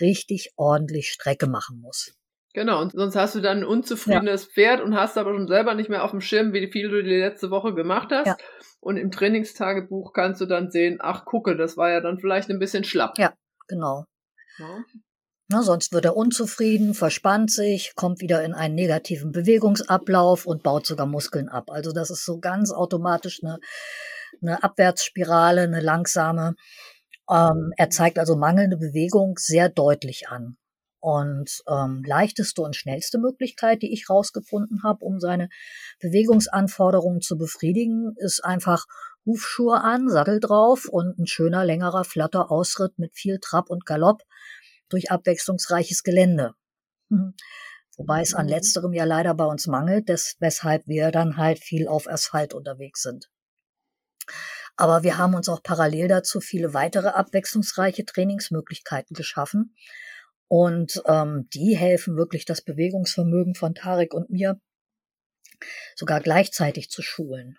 richtig 0.00 0.52
ordentlich 0.56 1.10
Strecke 1.10 1.48
machen 1.48 1.80
muss. 1.80 2.14
Genau, 2.54 2.80
und 2.80 2.92
sonst 2.92 3.16
hast 3.16 3.34
du 3.34 3.40
dann 3.40 3.58
ein 3.58 3.64
unzufriedenes 3.64 4.44
ja. 4.44 4.50
Pferd 4.52 4.80
und 4.80 4.94
hast 4.94 5.18
aber 5.18 5.34
schon 5.34 5.48
selber 5.48 5.74
nicht 5.74 5.90
mehr 5.90 6.04
auf 6.04 6.12
dem 6.12 6.20
Schirm, 6.20 6.52
wie 6.52 6.70
viel 6.70 6.88
du 6.88 7.02
die 7.02 7.18
letzte 7.18 7.50
Woche 7.50 7.74
gemacht 7.74 8.10
hast. 8.12 8.28
Ja. 8.28 8.36
Und 8.80 8.96
im 8.96 9.10
Trainingstagebuch 9.10 10.12
kannst 10.12 10.40
du 10.40 10.46
dann 10.46 10.70
sehen, 10.70 10.98
ach 11.00 11.24
gucke, 11.24 11.56
das 11.56 11.76
war 11.76 11.90
ja 11.90 12.00
dann 12.00 12.20
vielleicht 12.20 12.50
ein 12.50 12.60
bisschen 12.60 12.84
schlapp. 12.84 13.18
Ja, 13.18 13.34
genau. 13.66 14.04
Ja. 14.58 14.84
Na, 15.48 15.62
sonst 15.62 15.92
wird 15.92 16.04
er 16.04 16.16
unzufrieden, 16.16 16.94
verspannt 16.94 17.50
sich, 17.50 17.94
kommt 17.96 18.20
wieder 18.20 18.44
in 18.44 18.54
einen 18.54 18.76
negativen 18.76 19.32
Bewegungsablauf 19.32 20.46
und 20.46 20.62
baut 20.62 20.86
sogar 20.86 21.06
Muskeln 21.06 21.48
ab. 21.48 21.72
Also 21.72 21.90
das 21.90 22.10
ist 22.10 22.24
so 22.24 22.38
ganz 22.38 22.70
automatisch 22.70 23.40
eine, 23.42 23.58
eine 24.40 24.62
Abwärtsspirale, 24.62 25.62
eine 25.62 25.80
langsame. 25.80 26.54
Ähm, 27.28 27.72
er 27.76 27.90
zeigt 27.90 28.20
also 28.20 28.36
mangelnde 28.36 28.76
Bewegung 28.76 29.38
sehr 29.38 29.68
deutlich 29.68 30.28
an. 30.28 30.56
Und 31.04 31.62
ähm, 31.68 32.02
leichteste 32.02 32.62
und 32.62 32.76
schnellste 32.76 33.18
Möglichkeit, 33.18 33.82
die 33.82 33.92
ich 33.92 34.08
rausgefunden 34.08 34.84
habe, 34.84 35.04
um 35.04 35.20
seine 35.20 35.50
Bewegungsanforderungen 36.00 37.20
zu 37.20 37.36
befriedigen, 37.36 38.14
ist 38.16 38.42
einfach 38.42 38.86
Hufschuhe 39.26 39.82
an, 39.82 40.08
Sattel 40.08 40.40
drauf 40.40 40.88
und 40.88 41.18
ein 41.18 41.26
schöner, 41.26 41.62
längerer, 41.62 42.04
flatter 42.04 42.50
Ausritt 42.50 42.98
mit 42.98 43.14
viel 43.14 43.38
Trab 43.38 43.68
und 43.68 43.84
Galopp 43.84 44.22
durch 44.88 45.10
abwechslungsreiches 45.10 46.04
Gelände. 46.04 46.54
Mhm. 47.10 47.34
Wobei 47.98 48.22
es 48.22 48.32
an 48.32 48.46
mhm. 48.46 48.52
letzterem 48.52 48.94
ja 48.94 49.04
leider 49.04 49.34
bei 49.34 49.44
uns 49.44 49.66
mangelt, 49.66 50.08
des, 50.08 50.36
weshalb 50.38 50.86
wir 50.86 51.10
dann 51.10 51.36
halt 51.36 51.58
viel 51.58 51.86
auf 51.86 52.08
Asphalt 52.08 52.54
unterwegs 52.54 53.02
sind. 53.02 53.28
Aber 54.76 55.02
wir 55.02 55.18
haben 55.18 55.34
uns 55.34 55.50
auch 55.50 55.62
parallel 55.62 56.08
dazu 56.08 56.40
viele 56.40 56.72
weitere 56.72 57.08
abwechslungsreiche 57.08 58.06
Trainingsmöglichkeiten 58.06 59.14
geschaffen 59.14 59.74
und 60.56 61.02
ähm, 61.06 61.48
die 61.52 61.76
helfen 61.76 62.16
wirklich, 62.16 62.44
das 62.44 62.62
Bewegungsvermögen 62.62 63.56
von 63.56 63.74
Tarek 63.74 64.14
und 64.14 64.30
mir 64.30 64.60
sogar 65.96 66.20
gleichzeitig 66.20 66.90
zu 66.90 67.02
schulen. 67.02 67.58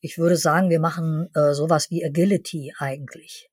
Ich 0.00 0.16
würde 0.16 0.36
sagen, 0.36 0.70
wir 0.70 0.78
machen 0.78 1.28
äh, 1.34 1.54
sowas 1.54 1.90
wie 1.90 2.04
Agility 2.04 2.72
eigentlich. 2.78 3.50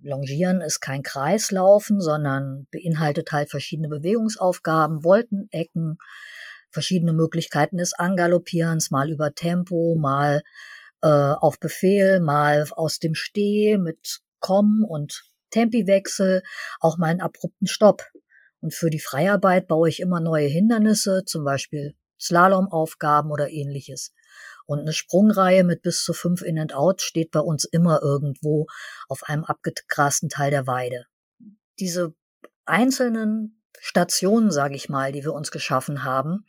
Longieren 0.00 0.62
ist 0.62 0.80
kein 0.80 1.02
Kreislaufen, 1.02 2.00
sondern 2.00 2.66
beinhaltet 2.70 3.30
halt 3.32 3.50
verschiedene 3.50 3.90
Bewegungsaufgaben, 3.90 5.04
Wolken, 5.04 5.48
Ecken, 5.50 5.98
verschiedene 6.70 7.12
Möglichkeiten 7.12 7.76
des 7.76 7.92
Angaloppierens, 7.92 8.90
mal 8.90 9.10
über 9.10 9.34
Tempo, 9.34 9.96
mal 10.00 10.42
äh, 11.02 11.08
auf 11.08 11.60
Befehl, 11.60 12.20
mal 12.20 12.66
aus 12.70 13.00
dem 13.00 13.14
Steh 13.14 13.76
mit 13.76 14.20
Kommen 14.40 14.82
und 14.82 15.28
Tempiwechsel, 15.50 16.42
auch 16.80 16.98
mal 16.98 17.06
einen 17.06 17.20
abrupten 17.20 17.66
Stopp. 17.66 18.04
Und 18.60 18.74
für 18.74 18.90
die 18.90 19.00
Freiarbeit 19.00 19.68
baue 19.68 19.88
ich 19.88 20.00
immer 20.00 20.20
neue 20.20 20.48
Hindernisse, 20.48 21.24
zum 21.24 21.44
Beispiel 21.44 21.94
Slalomaufgaben 22.20 23.30
oder 23.30 23.50
ähnliches. 23.50 24.12
Und 24.66 24.80
eine 24.80 24.92
Sprungreihe 24.92 25.64
mit 25.64 25.82
bis 25.82 26.02
zu 26.02 26.12
fünf 26.12 26.42
In 26.42 26.58
and 26.58 26.74
Out 26.74 27.00
steht 27.00 27.30
bei 27.30 27.40
uns 27.40 27.64
immer 27.64 28.02
irgendwo 28.02 28.66
auf 29.08 29.22
einem 29.22 29.44
abgegrasten 29.44 30.28
Teil 30.28 30.50
der 30.50 30.66
Weide. 30.66 31.06
Diese 31.78 32.14
einzelnen 32.66 33.62
Stationen, 33.80 34.50
sage 34.50 34.74
ich 34.74 34.88
mal, 34.88 35.12
die 35.12 35.24
wir 35.24 35.32
uns 35.32 35.50
geschaffen 35.50 36.04
haben, 36.04 36.44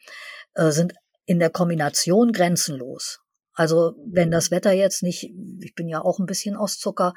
äh, 0.56 0.72
sind 0.72 0.94
in 1.26 1.40
der 1.40 1.50
Kombination 1.50 2.32
grenzenlos. 2.32 3.20
Also 3.54 3.96
wenn 4.06 4.32
das 4.32 4.52
Wetter 4.52 4.72
jetzt 4.72 5.04
nicht, 5.04 5.32
ich 5.62 5.76
bin 5.76 5.88
ja 5.88 6.02
auch 6.02 6.20
ein 6.20 6.26
bisschen 6.26 6.56
aus 6.56 6.80
Zucker, 6.80 7.14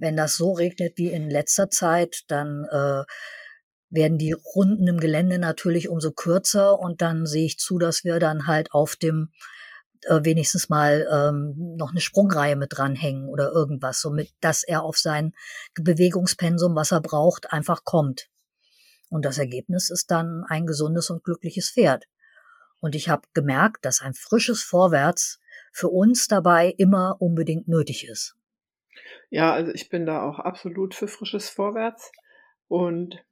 wenn 0.00 0.16
das 0.16 0.36
so 0.36 0.52
regnet 0.52 0.96
wie 0.96 1.12
in 1.12 1.30
letzter 1.30 1.70
Zeit, 1.70 2.22
dann 2.28 2.64
äh, 2.64 3.04
werden 3.90 4.18
die 4.18 4.32
Runden 4.32 4.86
im 4.88 4.98
Gelände 4.98 5.38
natürlich 5.38 5.88
umso 5.88 6.12
kürzer 6.12 6.78
und 6.78 7.02
dann 7.02 7.26
sehe 7.26 7.46
ich 7.46 7.58
zu, 7.58 7.78
dass 7.78 8.04
wir 8.04 8.18
dann 8.18 8.46
halt 8.46 8.72
auf 8.72 8.96
dem 8.96 9.30
äh, 10.02 10.20
wenigstens 10.22 10.68
mal 10.68 11.06
ähm, 11.12 11.76
noch 11.76 11.90
eine 11.90 12.00
Sprungreihe 12.00 12.56
mit 12.56 12.76
dranhängen 12.76 13.28
oder 13.28 13.50
irgendwas, 13.50 14.00
somit 14.00 14.30
dass 14.40 14.62
er 14.62 14.82
auf 14.82 14.96
sein 14.96 15.32
Bewegungspensum, 15.74 16.74
was 16.74 16.92
er 16.92 17.00
braucht, 17.00 17.52
einfach 17.52 17.84
kommt. 17.84 18.28
Und 19.10 19.24
das 19.24 19.38
Ergebnis 19.38 19.90
ist 19.90 20.10
dann 20.10 20.44
ein 20.48 20.66
gesundes 20.66 21.10
und 21.10 21.24
glückliches 21.24 21.70
Pferd. 21.70 22.04
Und 22.78 22.94
ich 22.94 23.08
habe 23.08 23.28
gemerkt, 23.34 23.84
dass 23.84 24.00
ein 24.00 24.14
frisches 24.14 24.62
Vorwärts 24.62 25.40
für 25.72 25.88
uns 25.88 26.28
dabei 26.28 26.72
immer 26.78 27.20
unbedingt 27.20 27.68
nötig 27.68 28.08
ist. 28.08 28.36
Ja, 29.30 29.52
also 29.52 29.72
ich 29.72 29.88
bin 29.88 30.06
da 30.06 30.22
auch 30.22 30.38
absolut 30.38 30.94
für 30.94 31.08
frisches 31.08 31.50
Vorwärts. 31.50 32.10
Und 32.68 33.24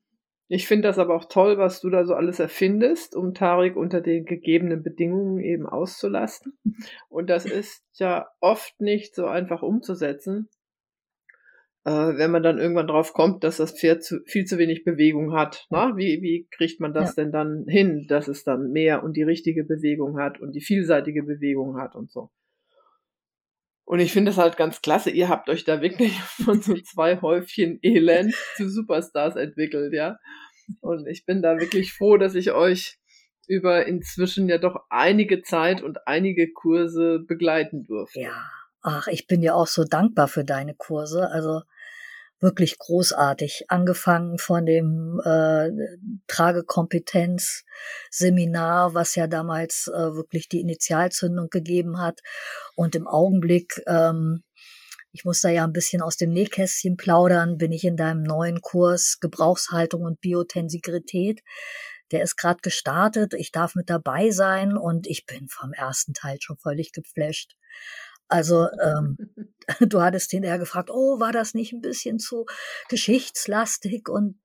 ich 0.48 0.66
finde 0.66 0.88
das 0.88 0.98
aber 0.98 1.14
auch 1.14 1.26
toll, 1.26 1.58
was 1.58 1.80
du 1.80 1.90
da 1.90 2.04
so 2.04 2.14
alles 2.14 2.40
erfindest, 2.40 3.14
um 3.14 3.34
Tarik 3.34 3.76
unter 3.76 4.00
den 4.00 4.24
gegebenen 4.24 4.82
Bedingungen 4.82 5.40
eben 5.40 5.66
auszulasten. 5.66 6.58
Und 7.08 7.28
das 7.28 7.44
ist 7.44 7.84
ja 7.94 8.28
oft 8.40 8.80
nicht 8.80 9.14
so 9.14 9.26
einfach 9.26 9.62
umzusetzen, 9.62 10.48
äh, 11.84 11.90
wenn 11.90 12.30
man 12.30 12.42
dann 12.42 12.58
irgendwann 12.58 12.86
drauf 12.86 13.12
kommt, 13.12 13.44
dass 13.44 13.58
das 13.58 13.78
Pferd 13.78 14.02
zu, 14.02 14.20
viel 14.24 14.46
zu 14.46 14.58
wenig 14.58 14.84
Bewegung 14.84 15.34
hat. 15.34 15.66
Na? 15.70 15.96
Wie, 15.96 16.22
wie 16.22 16.48
kriegt 16.50 16.80
man 16.80 16.94
das 16.94 17.16
ja. 17.16 17.24
denn 17.24 17.32
dann 17.32 17.64
hin, 17.68 18.06
dass 18.08 18.28
es 18.28 18.42
dann 18.42 18.72
mehr 18.72 19.02
und 19.02 19.16
die 19.16 19.22
richtige 19.22 19.64
Bewegung 19.64 20.18
hat 20.18 20.40
und 20.40 20.52
die 20.52 20.60
vielseitige 20.60 21.22
Bewegung 21.22 21.76
hat 21.76 21.94
und 21.94 22.10
so. 22.10 22.30
Und 23.88 24.00
ich 24.00 24.12
finde 24.12 24.32
es 24.32 24.36
halt 24.36 24.58
ganz 24.58 24.82
klasse, 24.82 25.08
ihr 25.08 25.30
habt 25.30 25.48
euch 25.48 25.64
da 25.64 25.80
wirklich 25.80 26.12
von 26.44 26.60
so 26.60 26.74
zwei 26.74 27.22
Häufchen 27.22 27.78
Elend 27.80 28.34
zu 28.56 28.68
Superstars 28.68 29.34
entwickelt, 29.34 29.94
ja. 29.94 30.18
Und 30.80 31.06
ich 31.06 31.24
bin 31.24 31.40
da 31.40 31.58
wirklich 31.58 31.94
froh, 31.94 32.18
dass 32.18 32.34
ich 32.34 32.52
euch 32.52 32.98
über 33.46 33.86
inzwischen 33.86 34.46
ja 34.50 34.58
doch 34.58 34.76
einige 34.90 35.40
Zeit 35.40 35.80
und 35.82 36.06
einige 36.06 36.52
Kurse 36.52 37.20
begleiten 37.26 37.84
durfte. 37.84 38.20
Ja, 38.20 38.50
ach, 38.82 39.06
ich 39.06 39.26
bin 39.26 39.40
ja 39.40 39.54
auch 39.54 39.66
so 39.66 39.84
dankbar 39.84 40.28
für 40.28 40.44
deine 40.44 40.74
Kurse. 40.74 41.30
Also 41.30 41.62
wirklich 42.40 42.78
großartig. 42.78 43.64
Angefangen 43.68 44.38
von 44.38 44.64
dem 44.66 45.20
äh, 45.24 45.70
Tragekompetenz-Seminar, 46.26 48.94
was 48.94 49.14
ja 49.14 49.26
damals 49.26 49.88
äh, 49.88 50.14
wirklich 50.14 50.48
die 50.48 50.60
Initialzündung 50.60 51.50
gegeben 51.50 52.00
hat. 52.00 52.20
Und 52.76 52.94
im 52.94 53.06
Augenblick, 53.06 53.82
ähm, 53.86 54.42
ich 55.12 55.24
muss 55.24 55.40
da 55.40 55.48
ja 55.48 55.64
ein 55.64 55.72
bisschen 55.72 56.02
aus 56.02 56.16
dem 56.16 56.30
Nähkästchen 56.30 56.96
plaudern, 56.96 57.58
bin 57.58 57.72
ich 57.72 57.84
in 57.84 57.96
deinem 57.96 58.22
neuen 58.22 58.60
Kurs 58.60 59.18
Gebrauchshaltung 59.20 60.02
und 60.02 60.20
Biotensigrität. 60.20 61.42
Der 62.10 62.22
ist 62.22 62.36
gerade 62.36 62.60
gestartet, 62.62 63.34
ich 63.34 63.52
darf 63.52 63.74
mit 63.74 63.90
dabei 63.90 64.30
sein 64.30 64.76
und 64.76 65.06
ich 65.06 65.26
bin 65.26 65.48
vom 65.48 65.72
ersten 65.72 66.14
Teil 66.14 66.38
schon 66.40 66.56
völlig 66.56 66.92
geflasht. 66.92 67.54
Also 68.28 68.68
ähm, 68.82 69.16
du 69.80 70.02
hattest 70.02 70.30
hinterher 70.30 70.58
gefragt, 70.58 70.90
oh, 70.90 71.18
war 71.18 71.32
das 71.32 71.54
nicht 71.54 71.72
ein 71.72 71.80
bisschen 71.80 72.18
zu 72.18 72.44
geschichtslastig 72.88 74.08
und 74.08 74.38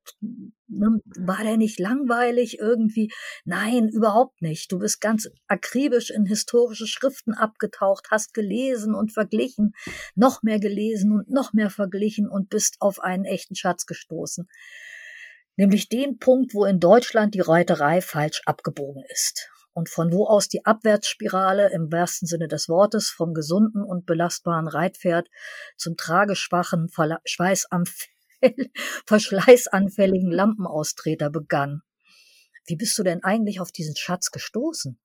ne, 0.67 1.02
war 1.17 1.43
der 1.43 1.58
nicht 1.58 1.80
langweilig 1.80 2.60
irgendwie? 2.60 3.12
Nein, 3.43 3.89
überhaupt 3.89 4.41
nicht. 4.41 4.72
Du 4.72 4.80
bist 4.80 5.02
ganz 5.02 5.30
akribisch 5.48 6.10
in 6.10 6.26
historische 6.26 6.88
Schriften 6.88 7.34
abgetaucht, 7.34 8.08
hast 8.10 8.34
gelesen 8.34 8.96
und 8.96 9.12
verglichen, 9.12 9.74
noch 10.15 10.43
mehr 10.43 10.60
gelesen 10.60 11.12
und 11.12 11.30
noch 11.30 11.52
mehr 11.54 11.69
verglichen 11.69 12.30
und 12.30 12.50
bist 12.50 12.78
auf 12.80 13.00
einen 13.00 13.26
echten 13.26 13.56
Schatz 13.56 13.86
gestoßen. 13.86 14.48
Nämlich 15.56 15.89
den 15.89 16.17
Punkt, 16.17 16.56
wo 16.56 16.65
in 16.65 16.80
Deutschland 16.80 17.36
die 17.36 17.41
Reiterei 17.41 18.02
falsch 18.02 18.41
abgebogen 18.46 19.04
ist 19.10 19.52
und 19.73 19.89
von 19.89 20.12
wo 20.12 20.25
aus 20.25 20.47
die 20.47 20.65
Abwärtsspirale 20.65 21.71
im 21.71 21.91
wahrsten 21.91 22.27
Sinne 22.27 22.47
des 22.47 22.69
Wortes 22.69 23.09
vom 23.09 23.33
gesunden 23.33 23.83
und 23.83 24.05
belastbaren 24.05 24.67
Reitpferd 24.67 25.29
zum 25.77 25.97
trageschwachen, 25.97 26.89
verschleißanfälligen 29.05 30.31
Lampenaustreter 30.31 31.29
begann. 31.29 31.81
Wie 32.65 32.75
bist 32.75 32.97
du 32.97 33.03
denn 33.03 33.23
eigentlich 33.23 33.59
auf 33.59 33.71
diesen 33.71 33.95
Schatz 33.95 34.31
gestoßen? 34.31 34.99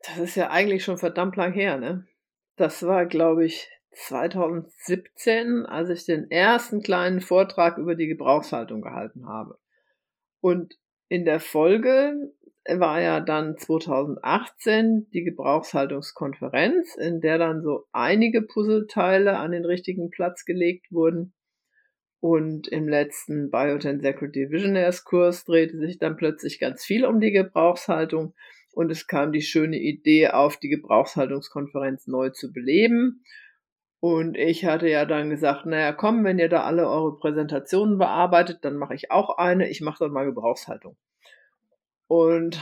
Das 0.00 0.18
ist 0.18 0.36
ja 0.36 0.50
eigentlich 0.50 0.84
schon 0.84 0.98
verdammt 0.98 1.36
lang 1.36 1.52
her, 1.52 1.76
ne? 1.76 2.06
Das 2.56 2.82
war, 2.84 3.06
glaube 3.06 3.44
ich, 3.44 3.68
2017, 3.92 5.66
als 5.66 5.90
ich 5.90 6.04
den 6.04 6.30
ersten 6.30 6.82
kleinen 6.82 7.20
Vortrag 7.20 7.78
über 7.78 7.94
die 7.94 8.06
Gebrauchshaltung 8.06 8.80
gehalten 8.80 9.26
habe. 9.26 9.58
Und 10.40 10.78
in 11.08 11.24
der 11.24 11.40
Folge 11.40 12.32
war 12.76 13.00
ja 13.00 13.20
dann 13.20 13.56
2018 13.56 15.08
die 15.12 15.24
Gebrauchshaltungskonferenz, 15.24 16.96
in 16.96 17.20
der 17.20 17.38
dann 17.38 17.62
so 17.62 17.86
einige 17.92 18.42
Puzzleteile 18.42 19.38
an 19.38 19.52
den 19.52 19.64
richtigen 19.64 20.10
Platz 20.10 20.44
gelegt 20.44 20.92
wurden. 20.92 21.32
Und 22.20 22.68
im 22.68 22.88
letzten 22.88 23.50
Biotensecurity 23.50 24.50
Visionaries 24.50 25.04
Kurs 25.04 25.44
drehte 25.44 25.78
sich 25.78 25.98
dann 25.98 26.16
plötzlich 26.16 26.58
ganz 26.58 26.84
viel 26.84 27.04
um 27.04 27.20
die 27.20 27.30
Gebrauchshaltung 27.30 28.34
und 28.78 28.92
es 28.92 29.08
kam 29.08 29.32
die 29.32 29.42
schöne 29.42 29.76
Idee 29.76 30.28
auf, 30.28 30.56
die 30.56 30.68
Gebrauchshaltungskonferenz 30.68 32.06
neu 32.06 32.30
zu 32.30 32.52
beleben. 32.52 33.24
Und 34.00 34.36
ich 34.36 34.64
hatte 34.64 34.88
ja 34.88 35.04
dann 35.04 35.30
gesagt, 35.30 35.66
naja, 35.66 35.92
komm, 35.92 36.22
wenn 36.22 36.38
ihr 36.38 36.48
da 36.48 36.62
alle 36.62 36.88
eure 36.88 37.16
Präsentationen 37.16 37.98
bearbeitet, 37.98 38.58
dann 38.62 38.76
mache 38.76 38.94
ich 38.94 39.10
auch 39.10 39.36
eine. 39.36 39.68
Ich 39.68 39.80
mache 39.80 40.04
dann 40.04 40.12
mal 40.12 40.26
Gebrauchshaltung. 40.26 40.96
Und 42.08 42.60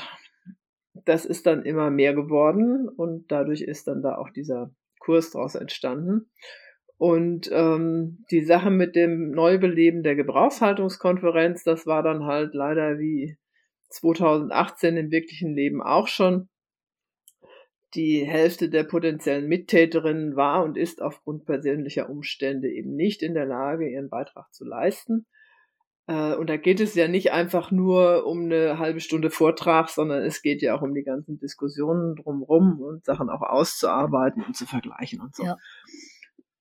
das 0.92 1.24
ist 1.24 1.46
dann 1.46 1.64
immer 1.64 1.90
mehr 1.90 2.14
geworden 2.14 2.88
und 2.88 3.30
dadurch 3.30 3.62
ist 3.62 3.86
dann 3.86 4.02
da 4.02 4.16
auch 4.16 4.30
dieser 4.30 4.70
Kurs 4.98 5.30
daraus 5.30 5.54
entstanden. 5.54 6.30
Und 6.98 7.48
ähm, 7.52 8.24
die 8.30 8.44
Sache 8.44 8.70
mit 8.70 8.96
dem 8.96 9.30
Neubeleben 9.30 10.02
der 10.02 10.16
Gebrauchshaltungskonferenz, 10.16 11.62
das 11.62 11.86
war 11.86 12.02
dann 12.02 12.24
halt 12.24 12.54
leider 12.54 12.98
wie 12.98 13.36
2018 13.90 14.96
im 14.96 15.10
wirklichen 15.10 15.54
Leben 15.54 15.82
auch 15.82 16.08
schon. 16.08 16.48
Die 17.94 18.24
Hälfte 18.26 18.68
der 18.68 18.84
potenziellen 18.84 19.46
Mittäterinnen 19.46 20.36
war 20.36 20.64
und 20.64 20.76
ist 20.76 21.02
aufgrund 21.02 21.44
persönlicher 21.44 22.10
Umstände 22.10 22.68
eben 22.68 22.96
nicht 22.96 23.22
in 23.22 23.34
der 23.34 23.46
Lage, 23.46 23.88
ihren 23.88 24.08
Beitrag 24.08 24.52
zu 24.52 24.64
leisten. 24.64 25.26
Äh, 26.06 26.34
und 26.34 26.48
da 26.48 26.56
geht 26.56 26.80
es 26.80 26.94
ja 26.94 27.08
nicht 27.08 27.32
einfach 27.32 27.70
nur 27.70 28.26
um 28.26 28.44
eine 28.44 28.78
halbe 28.78 29.00
Stunde 29.00 29.30
Vortrag, 29.30 29.88
sondern 29.88 30.22
es 30.22 30.42
geht 30.42 30.62
ja 30.62 30.76
auch 30.76 30.82
um 30.82 30.94
die 30.94 31.02
ganzen 31.02 31.38
Diskussionen 31.38 32.16
drumherum 32.16 32.80
und 32.80 33.04
Sachen 33.04 33.28
auch 33.28 33.42
auszuarbeiten 33.42 34.44
und 34.44 34.56
zu 34.56 34.66
vergleichen 34.66 35.20
und 35.20 35.34
so. 35.34 35.44
Ja. 35.44 35.56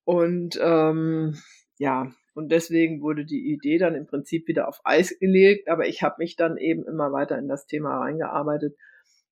Und 0.04 0.60
ähm, 0.62 1.36
ja, 1.78 2.12
und 2.34 2.52
deswegen 2.52 3.02
wurde 3.02 3.26
die 3.26 3.52
Idee 3.52 3.78
dann 3.78 3.96
im 3.96 4.08
Prinzip 4.08 4.48
wieder 4.48 4.68
auf 4.68 4.82
Eis 4.84 5.18
gelegt, 5.20 5.70
aber 5.70 5.88
ich 5.88 6.04
habe 6.04 6.16
mich 6.20 6.36
dann 6.36 6.58
eben 6.58 6.86
immer 6.86 7.12
weiter 7.12 7.38
in 7.38 7.48
das 7.48 7.66
Thema 7.66 7.98
reingearbeitet 8.00 8.76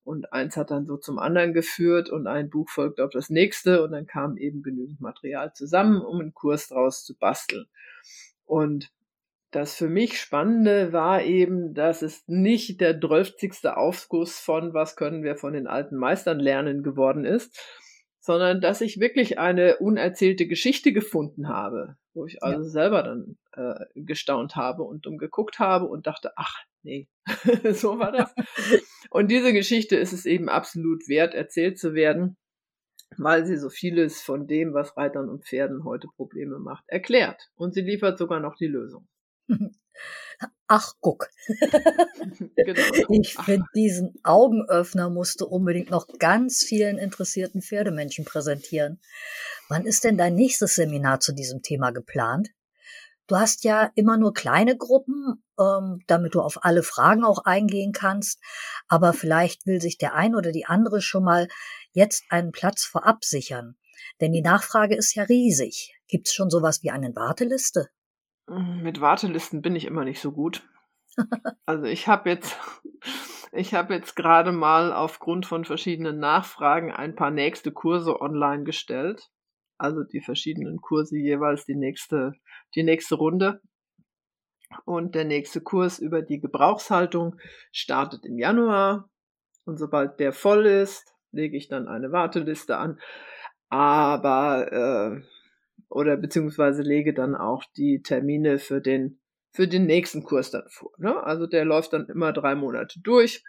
und 0.04 0.34
eins 0.34 0.58
hat 0.58 0.72
dann 0.72 0.86
so 0.86 0.98
zum 0.98 1.20
anderen 1.20 1.54
geführt 1.54 2.10
und 2.10 2.28
ein 2.28 2.50
Buch 2.50 2.70
folgte 2.70 3.04
auf 3.04 3.12
das 3.12 3.30
nächste 3.30 3.84
und 3.84 3.92
dann 3.92 4.06
kam 4.06 4.38
eben 4.38 4.62
genügend 4.62 5.00
Material 5.00 5.54
zusammen, 5.54 6.02
um 6.02 6.20
einen 6.20 6.34
Kurs 6.34 6.68
draus 6.68 7.04
zu 7.06 7.18
basteln. 7.18 7.66
Und 8.46 8.92
das 9.56 9.76
für 9.76 9.88
mich 9.88 10.20
Spannende 10.20 10.94
war 10.94 11.24
eben, 11.24 11.74
dass 11.74 12.02
es 12.02 12.24
nicht 12.28 12.82
der 12.82 12.94
drölfzigste 12.94 13.78
Aufguss 13.78 14.40
von 14.40 14.74
was 14.74 14.96
können 14.96 15.24
wir 15.24 15.36
von 15.36 15.54
den 15.54 15.68
alten 15.68 15.96
Meistern 15.96 16.40
lernen 16.40 16.82
geworden 16.84 17.24
ist, 17.24 17.60
sondern 18.20 18.62
dass 18.62 18.82
ich 18.82 19.00
wirklich 19.00 19.38
eine 19.38 19.78
unerzählte 19.78 20.48
Geschichte 20.48 20.92
gefunden 20.92 21.50
habe, 21.50 21.98
wo 22.14 22.26
ich 22.26 22.42
also 22.42 22.64
ja. 22.64 22.70
selber 22.70 23.04
dann 23.04 23.38
äh, 23.52 23.86
gestaunt 23.96 24.56
habe 24.56 24.84
und 24.84 25.06
umgeguckt 25.06 25.60
habe 25.60 25.86
und 25.86 26.08
dachte, 26.08 26.32
ach 26.36 26.56
nee, 26.82 27.08
so 27.74 28.00
war 28.00 28.12
das. 28.12 28.34
und 29.10 29.30
diese 29.30 29.54
Geschichte 29.54 29.96
ist 29.98 30.14
es 30.14 30.26
eben 30.26 30.50
absolut 30.50 31.08
wert, 31.08 31.36
erzählt 31.36 31.78
zu 31.78 31.94
werden, 31.94 32.38
weil 33.18 33.46
sie 33.46 33.58
so 33.58 33.70
vieles 33.70 34.22
von 34.22 34.48
dem, 34.48 34.74
was 34.74 34.98
Reitern 34.98 35.30
und 35.30 35.46
Pferden 35.46 35.84
heute 35.84 36.08
Probleme 36.16 36.60
macht, 36.60 36.86
erklärt. 36.88 37.52
Und 37.56 37.74
sie 37.74 37.82
liefert 37.82 38.18
sogar 38.18 38.40
noch 38.40 38.56
die 38.56 38.68
Lösung. 38.68 39.08
Ach, 40.68 40.94
guck. 41.02 41.30
genau. 42.56 42.82
Ich 43.10 43.36
finde, 43.36 43.68
diesen 43.76 44.16
Augenöffner 44.24 45.10
musst 45.10 45.42
du 45.42 45.46
unbedingt 45.46 45.92
noch 45.92 46.08
ganz 46.20 46.64
vielen 46.64 46.98
interessierten 46.98 47.62
Pferdemenschen 47.62 48.26
präsentieren. 48.26 49.00
Wann 49.70 49.86
ist 49.86 50.04
denn 50.04 50.18
dein 50.18 50.36
nächstes 50.36 50.76
Seminar 50.76 51.20
zu 51.20 51.34
diesem 51.34 51.62
Thema 51.62 51.92
geplant? 51.92 52.50
Du 53.28 53.38
hast 53.38 53.64
ja 53.64 53.92
immer 53.96 54.18
nur 54.18 54.34
kleine 54.34 54.76
Gruppen, 54.76 55.44
ähm, 55.60 56.02
damit 56.08 56.36
du 56.36 56.42
auf 56.42 56.66
alle 56.66 56.84
Fragen 56.84 57.24
auch 57.24 57.46
eingehen 57.46 57.94
kannst. 57.94 58.42
Aber 58.88 59.14
vielleicht 59.14 59.66
will 59.66 59.80
sich 59.80 59.98
der 59.98 60.14
ein 60.14 60.36
oder 60.36 60.52
die 60.52 60.66
andere 60.66 61.02
schon 61.02 61.24
mal 61.24 61.48
jetzt 61.92 62.24
einen 62.30 62.52
Platz 62.52 62.84
vorab 62.84 63.24
sichern. 63.24 63.78
Denn 64.20 64.34
die 64.34 64.42
Nachfrage 64.42 64.96
ist 64.96 65.16
ja 65.16 65.24
riesig. 65.24 65.94
Gibt 66.08 66.28
es 66.28 66.34
schon 66.34 66.50
sowas 66.50 66.84
wie 66.84 66.92
eine 66.92 67.16
Warteliste? 67.16 67.90
Mit 68.48 69.00
Wartelisten 69.02 69.62
bin 69.62 69.76
ich 69.76 69.86
immer 69.86 70.04
nicht 70.04 70.22
so 70.22 70.32
gut. 70.32 70.68
Also 71.66 71.86
ich 71.86 72.08
habe 72.08 72.30
jetzt, 72.30 72.58
ich 73.52 73.74
habe 73.74 73.94
jetzt 73.94 74.16
gerade 74.16 74.52
mal 74.52 74.92
aufgrund 74.92 75.46
von 75.46 75.64
verschiedenen 75.64 76.20
Nachfragen 76.20 76.92
ein 76.92 77.16
paar 77.16 77.32
nächste 77.32 77.72
Kurse 77.72 78.20
online 78.20 78.64
gestellt. 78.64 79.30
Also 79.78 80.04
die 80.04 80.22
verschiedenen 80.22 80.82
Kurse 80.82 81.18
jeweils 81.18 81.66
die 81.66 81.76
nächste, 81.76 82.34
die 82.76 82.84
nächste 82.84 83.16
Runde. 83.16 83.62
Und 84.86 85.16
der 85.16 85.26
nächste 85.26 85.62
Kurs 85.62 86.00
über 86.00 86.22
die 86.22 86.40
Gebrauchshaltung 86.40 87.38
startet 87.72 88.26
im 88.26 88.40
Januar. 88.40 89.10
Und 89.66 89.78
sobald 89.78 90.20
der 90.20 90.34
voll 90.34 90.66
ist, 90.66 91.14
lege 91.32 91.58
ich 91.58 91.68
dann 91.68 91.88
eine 91.88 92.12
Warteliste 92.12 92.78
an. 92.78 93.00
Aber 93.70 94.72
äh, 94.72 95.22
oder 95.94 96.18
beziehungsweise 96.18 96.82
lege 96.82 97.14
dann 97.14 97.36
auch 97.36 97.64
die 97.78 98.02
Termine 98.02 98.58
für 98.58 98.82
den 98.82 99.20
für 99.56 99.68
den 99.68 99.86
nächsten 99.86 100.24
Kurs 100.24 100.50
dann 100.50 100.68
vor. 100.68 100.92
Ne? 100.98 101.24
Also 101.24 101.46
der 101.46 101.64
läuft 101.64 101.94
dann 101.94 102.08
immer 102.08 102.34
drei 102.34 102.56
Monate 102.56 103.00
durch. 103.00 103.44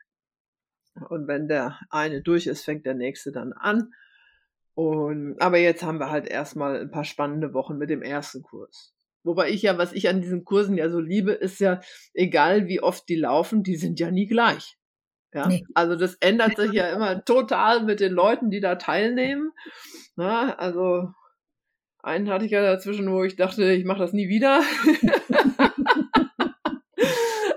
Und 1.08 1.26
wenn 1.26 1.48
der 1.48 1.80
eine 1.88 2.20
durch 2.20 2.46
ist, 2.46 2.62
fängt 2.62 2.84
der 2.84 2.94
nächste 2.94 3.32
dann 3.32 3.54
an. 3.54 3.94
Und, 4.74 5.40
aber 5.40 5.56
jetzt 5.56 5.82
haben 5.82 5.98
wir 5.98 6.10
halt 6.10 6.26
erstmal 6.26 6.82
ein 6.82 6.90
paar 6.90 7.04
spannende 7.04 7.54
Wochen 7.54 7.78
mit 7.78 7.88
dem 7.88 8.02
ersten 8.02 8.42
Kurs. 8.42 8.92
Wobei 9.22 9.48
ich 9.48 9.62
ja, 9.62 9.78
was 9.78 9.94
ich 9.94 10.08
an 10.10 10.20
diesen 10.20 10.44
Kursen 10.44 10.76
ja 10.76 10.90
so 10.90 11.00
liebe, 11.00 11.32
ist 11.32 11.58
ja, 11.58 11.80
egal 12.12 12.66
wie 12.66 12.82
oft 12.82 13.08
die 13.08 13.16
laufen, 13.16 13.62
die 13.62 13.76
sind 13.76 13.98
ja 13.98 14.10
nie 14.10 14.26
gleich. 14.26 14.76
Ja, 15.32 15.48
nee. 15.48 15.64
also 15.74 15.96
das 15.96 16.16
ändert 16.16 16.56
sich 16.56 16.72
ja 16.72 16.90
immer 16.90 17.24
total 17.24 17.82
mit 17.82 18.00
den 18.00 18.12
Leuten, 18.12 18.50
die 18.50 18.60
da 18.60 18.74
teilnehmen. 18.74 19.52
Na, 20.16 20.54
also 20.56 21.08
einen 22.04 22.30
hatte 22.30 22.44
ich 22.44 22.50
ja 22.50 22.62
dazwischen, 22.62 23.10
wo 23.10 23.24
ich 23.24 23.36
dachte, 23.36 23.72
ich 23.72 23.84
mache 23.84 24.00
das 24.00 24.12
nie 24.12 24.28
wieder. 24.28 24.62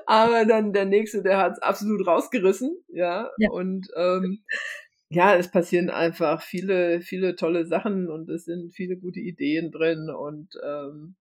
Aber 0.06 0.46
dann 0.46 0.72
der 0.72 0.86
nächste, 0.86 1.22
der 1.22 1.38
hat 1.38 1.54
es 1.54 1.60
absolut 1.60 2.08
rausgerissen, 2.08 2.78
ja. 2.88 3.30
ja. 3.38 3.50
Und 3.50 3.90
ähm, 3.96 4.44
ja, 5.10 5.36
es 5.36 5.52
passieren 5.52 5.90
einfach 5.90 6.42
viele, 6.42 7.02
viele 7.02 7.36
tolle 7.36 7.66
Sachen 7.66 8.10
und 8.10 8.30
es 8.30 8.46
sind 8.46 8.74
viele 8.74 8.98
gute 8.98 9.20
Ideen 9.20 9.72
drin 9.72 10.10
und 10.10 10.54
ähm, 10.64 11.18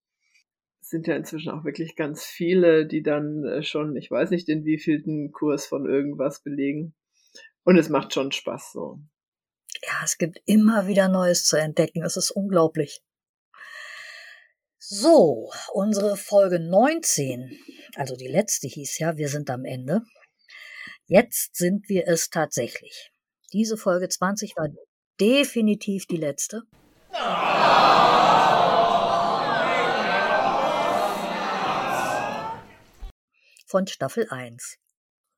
es 0.81 0.91
sind 0.91 1.09
ja 1.09 1.17
inzwischen 1.17 1.51
auch 1.51 1.65
wirklich 1.65 1.97
ganz 1.97 2.25
viele, 2.25 2.87
die 2.87 3.03
dann 3.03 3.45
äh, 3.45 3.65
schon, 3.65 3.97
ich 3.97 4.09
weiß 4.09 4.31
nicht, 4.31 4.47
den 4.47 4.65
wievielten 4.65 5.33
Kurs 5.33 5.67
von 5.67 5.85
irgendwas 5.87 6.45
belegen. 6.45 6.95
Und 7.65 7.77
es 7.77 7.89
macht 7.89 8.15
schon 8.15 8.31
Spaß 8.31 8.71
so. 8.71 9.01
Ja, 9.83 10.01
es 10.05 10.17
gibt 10.17 10.41
immer 10.47 10.87
wieder 10.87 11.09
Neues 11.09 11.45
zu 11.45 11.57
entdecken. 11.57 12.05
Es 12.05 12.17
ist 12.17 12.31
unglaublich. 12.31 13.03
So, 14.88 15.51
unsere 15.72 16.16
Folge 16.16 16.61
19, 16.61 17.59
also 17.96 18.14
die 18.14 18.29
letzte 18.29 18.68
hieß 18.68 19.01
ja, 19.01 19.16
wir 19.16 19.29
sind 19.29 19.51
am 19.51 19.64
Ende. 19.64 20.03
Jetzt 21.07 21.57
sind 21.57 21.88
wir 21.88 22.07
es 22.07 22.31
tatsächlich. 22.31 23.11
Diese 23.53 23.77
Folge 23.77 24.09
20 24.09 24.57
war 24.57 24.68
definitiv 25.20 26.07
die 26.07 26.18
letzte. 26.18 26.62
Von 33.66 33.88
Staffel 33.88 34.29
1. 34.31 34.79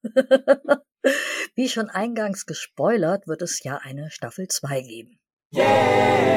Wie 1.55 1.71
schon 1.71 1.89
eingangs 1.89 2.45
gespoilert, 2.45 3.27
wird 3.27 3.41
es 3.41 3.65
ja 3.65 3.79
eine 3.79 4.11
Staffel 4.11 4.47
2 4.47 4.83
geben. 4.83 5.19
Yeah! 5.55 6.29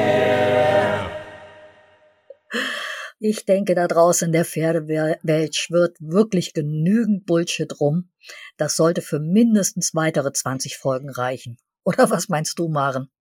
Ich 3.24 3.44
denke, 3.44 3.76
da 3.76 3.86
draußen 3.86 4.26
in 4.26 4.32
der 4.32 4.44
Pferdewelt 4.44 5.54
schwirrt 5.54 5.96
wirklich 6.00 6.54
genügend 6.54 7.24
Bullshit 7.24 7.78
rum. 7.78 8.10
Das 8.56 8.74
sollte 8.74 9.00
für 9.00 9.20
mindestens 9.20 9.94
weitere 9.94 10.32
20 10.32 10.76
Folgen 10.76 11.08
reichen. 11.08 11.56
Oder 11.84 12.10
was 12.10 12.28
meinst 12.28 12.58
du, 12.58 12.66
Maren? 12.66 13.12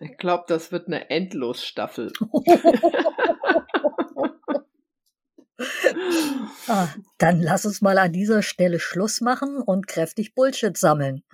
Ich 0.00 0.16
glaube, 0.16 0.44
das 0.48 0.72
wird 0.72 0.86
eine 0.86 1.10
Endlosstaffel. 1.10 2.14
ah, 6.68 6.88
dann 7.18 7.42
lass 7.42 7.66
uns 7.66 7.82
mal 7.82 7.98
an 7.98 8.14
dieser 8.14 8.40
Stelle 8.40 8.80
Schluss 8.80 9.20
machen 9.20 9.58
und 9.58 9.86
kräftig 9.86 10.34
Bullshit 10.34 10.78
sammeln. 10.78 11.24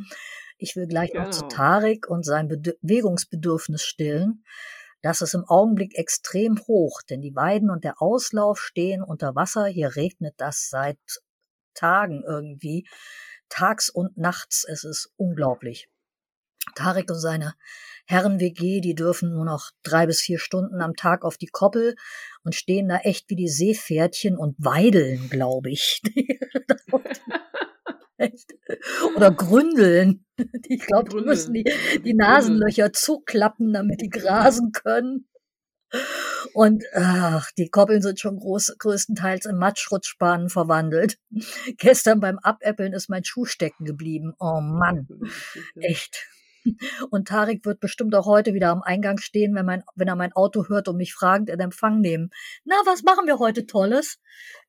Ich 0.58 0.74
will 0.74 0.88
gleich 0.88 1.12
genau. 1.12 1.26
noch 1.26 1.30
zu 1.30 1.42
genau. 1.42 1.54
Tarik 1.54 2.08
und 2.08 2.24
sein 2.24 2.48
Bewegungsbedürfnis 2.48 3.84
stillen. 3.84 4.42
Das 5.02 5.20
ist 5.20 5.34
im 5.34 5.44
Augenblick 5.44 5.96
extrem 5.96 6.58
hoch, 6.66 7.02
denn 7.02 7.20
die 7.20 7.36
Weiden 7.36 7.70
und 7.70 7.84
der 7.84 8.00
Auslauf 8.02 8.58
stehen 8.60 9.02
unter 9.02 9.34
Wasser. 9.34 9.66
Hier 9.66 9.94
regnet 9.96 10.34
das 10.38 10.68
seit 10.68 10.98
Tagen 11.74 12.22
irgendwie. 12.26 12.86
Tags 13.48 13.88
und 13.88 14.16
nachts. 14.16 14.64
Es 14.68 14.84
ist 14.84 15.12
unglaublich. 15.16 15.88
Tarek 16.74 17.10
und 17.10 17.20
seine 17.20 17.54
Herren-WG, 18.06 18.80
die 18.80 18.94
dürfen 18.94 19.32
nur 19.32 19.44
noch 19.44 19.70
drei 19.82 20.06
bis 20.06 20.20
vier 20.20 20.38
Stunden 20.38 20.80
am 20.80 20.94
Tag 20.94 21.24
auf 21.24 21.36
die 21.36 21.46
Koppel 21.46 21.94
und 22.42 22.54
stehen 22.54 22.88
da 22.88 22.98
echt 22.98 23.30
wie 23.30 23.36
die 23.36 23.48
Seepferdchen 23.48 24.36
und 24.36 24.56
weideln, 24.58 25.28
glaube 25.30 25.70
ich. 25.70 26.02
Echt? 28.18 28.54
Oder 29.14 29.30
Gründeln. 29.30 30.24
Ich 30.68 30.80
glaube, 30.86 31.08
die 31.10 31.24
müssen 31.24 31.54
die, 31.54 31.64
die 32.04 32.14
Nasenlöcher 32.14 32.92
zuklappen, 32.92 33.72
damit 33.72 34.00
die 34.00 34.10
grasen 34.10 34.72
können. 34.72 35.28
Und 36.52 36.84
ach, 36.94 37.50
die 37.56 37.68
Koppeln 37.68 38.02
sind 38.02 38.18
schon 38.18 38.38
groß, 38.38 38.76
größtenteils 38.78 39.46
in 39.46 39.56
Matschrutschbahnen 39.56 40.48
verwandelt. 40.48 41.18
Gestern 41.78 42.20
beim 42.20 42.38
Abäppeln 42.38 42.92
ist 42.92 43.08
mein 43.08 43.24
Schuh 43.24 43.44
stecken 43.44 43.84
geblieben. 43.84 44.34
Oh 44.38 44.60
Mann, 44.60 45.06
echt. 45.80 46.26
Und 47.10 47.28
Tarek 47.28 47.64
wird 47.64 47.78
bestimmt 47.78 48.14
auch 48.16 48.26
heute 48.26 48.52
wieder 48.52 48.70
am 48.70 48.82
Eingang 48.82 49.18
stehen, 49.18 49.54
wenn, 49.54 49.66
mein, 49.66 49.84
wenn 49.94 50.08
er 50.08 50.16
mein 50.16 50.32
Auto 50.32 50.68
hört 50.68 50.88
und 50.88 50.96
mich 50.96 51.14
fragend 51.14 51.48
in 51.48 51.60
Empfang 51.60 52.00
nehmen. 52.00 52.30
Na, 52.64 52.74
was 52.84 53.04
machen 53.04 53.26
wir 53.26 53.38
heute 53.38 53.66
Tolles? 53.66 54.20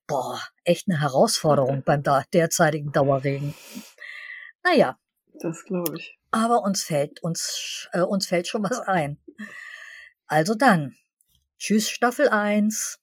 Boah, 0.08 0.40
echt 0.64 0.88
eine 0.88 1.02
Herausforderung 1.02 1.82
beim 1.84 2.02
da 2.02 2.24
derzeitigen 2.32 2.92
Dauerregen. 2.92 3.54
Naja. 4.64 4.98
Das 5.34 5.64
glaube 5.64 5.98
ich. 5.98 6.18
Aber 6.30 6.62
uns 6.62 6.82
fällt, 6.82 7.22
uns, 7.22 7.90
äh, 7.92 8.00
uns 8.00 8.26
fällt 8.26 8.48
schon 8.48 8.62
was 8.62 8.80
ein. 8.80 9.18
Also 10.26 10.54
dann. 10.54 10.96
Tschüss 11.58 11.90
Staffel 11.90 12.30
1. 12.30 12.98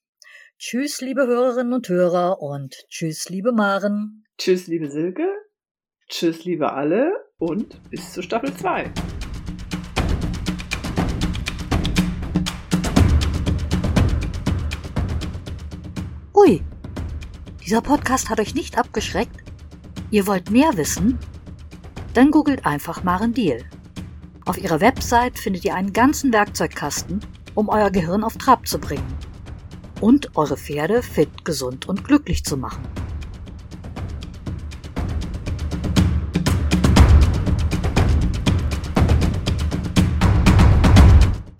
Tschüss, 0.58 1.00
liebe 1.00 1.28
Hörerinnen 1.28 1.74
und 1.74 1.88
Hörer 1.88 2.42
und 2.42 2.74
tschüss, 2.90 3.30
liebe 3.30 3.52
Maren. 3.52 4.26
Tschüss, 4.40 4.66
liebe 4.66 4.90
Silke. 4.90 5.28
Tschüss, 6.10 6.44
liebe 6.44 6.74
alle 6.74 7.12
und 7.38 7.88
bis 7.92 8.14
zur 8.14 8.24
Staffel 8.24 8.52
2. 8.52 8.92
Ui, 16.34 16.64
dieser 17.66 17.82
Podcast 17.82 18.30
hat 18.30 18.40
euch 18.40 18.54
nicht 18.54 18.78
abgeschreckt? 18.78 19.44
Ihr 20.12 20.28
wollt 20.28 20.52
mehr 20.52 20.78
wissen? 20.78 21.18
Dann 22.14 22.30
googelt 22.30 22.64
einfach 22.64 23.04
Maren 23.04 23.34
Deal. 23.34 23.64
Auf 24.46 24.60
ihrer 24.60 24.82
Website 24.82 25.40
findet 25.40 25.66
ihr 25.66 25.74
einen 25.74 25.92
ganzen 25.92 26.32
Werkzeugkasten, 26.32 27.22
um 27.56 27.70
euer 27.70 27.90
Gehirn 27.90 28.24
auf 28.24 28.38
Trab 28.38 28.68
zu 28.68 28.78
bringen 28.78 29.18
und 30.00 30.38
eure 30.38 30.58
Pferde 30.58 31.02
fit, 31.02 31.44
gesund 31.44 31.90
und 31.90 32.04
glücklich 32.04 32.44
zu 32.44 32.56
machen. 32.56 32.84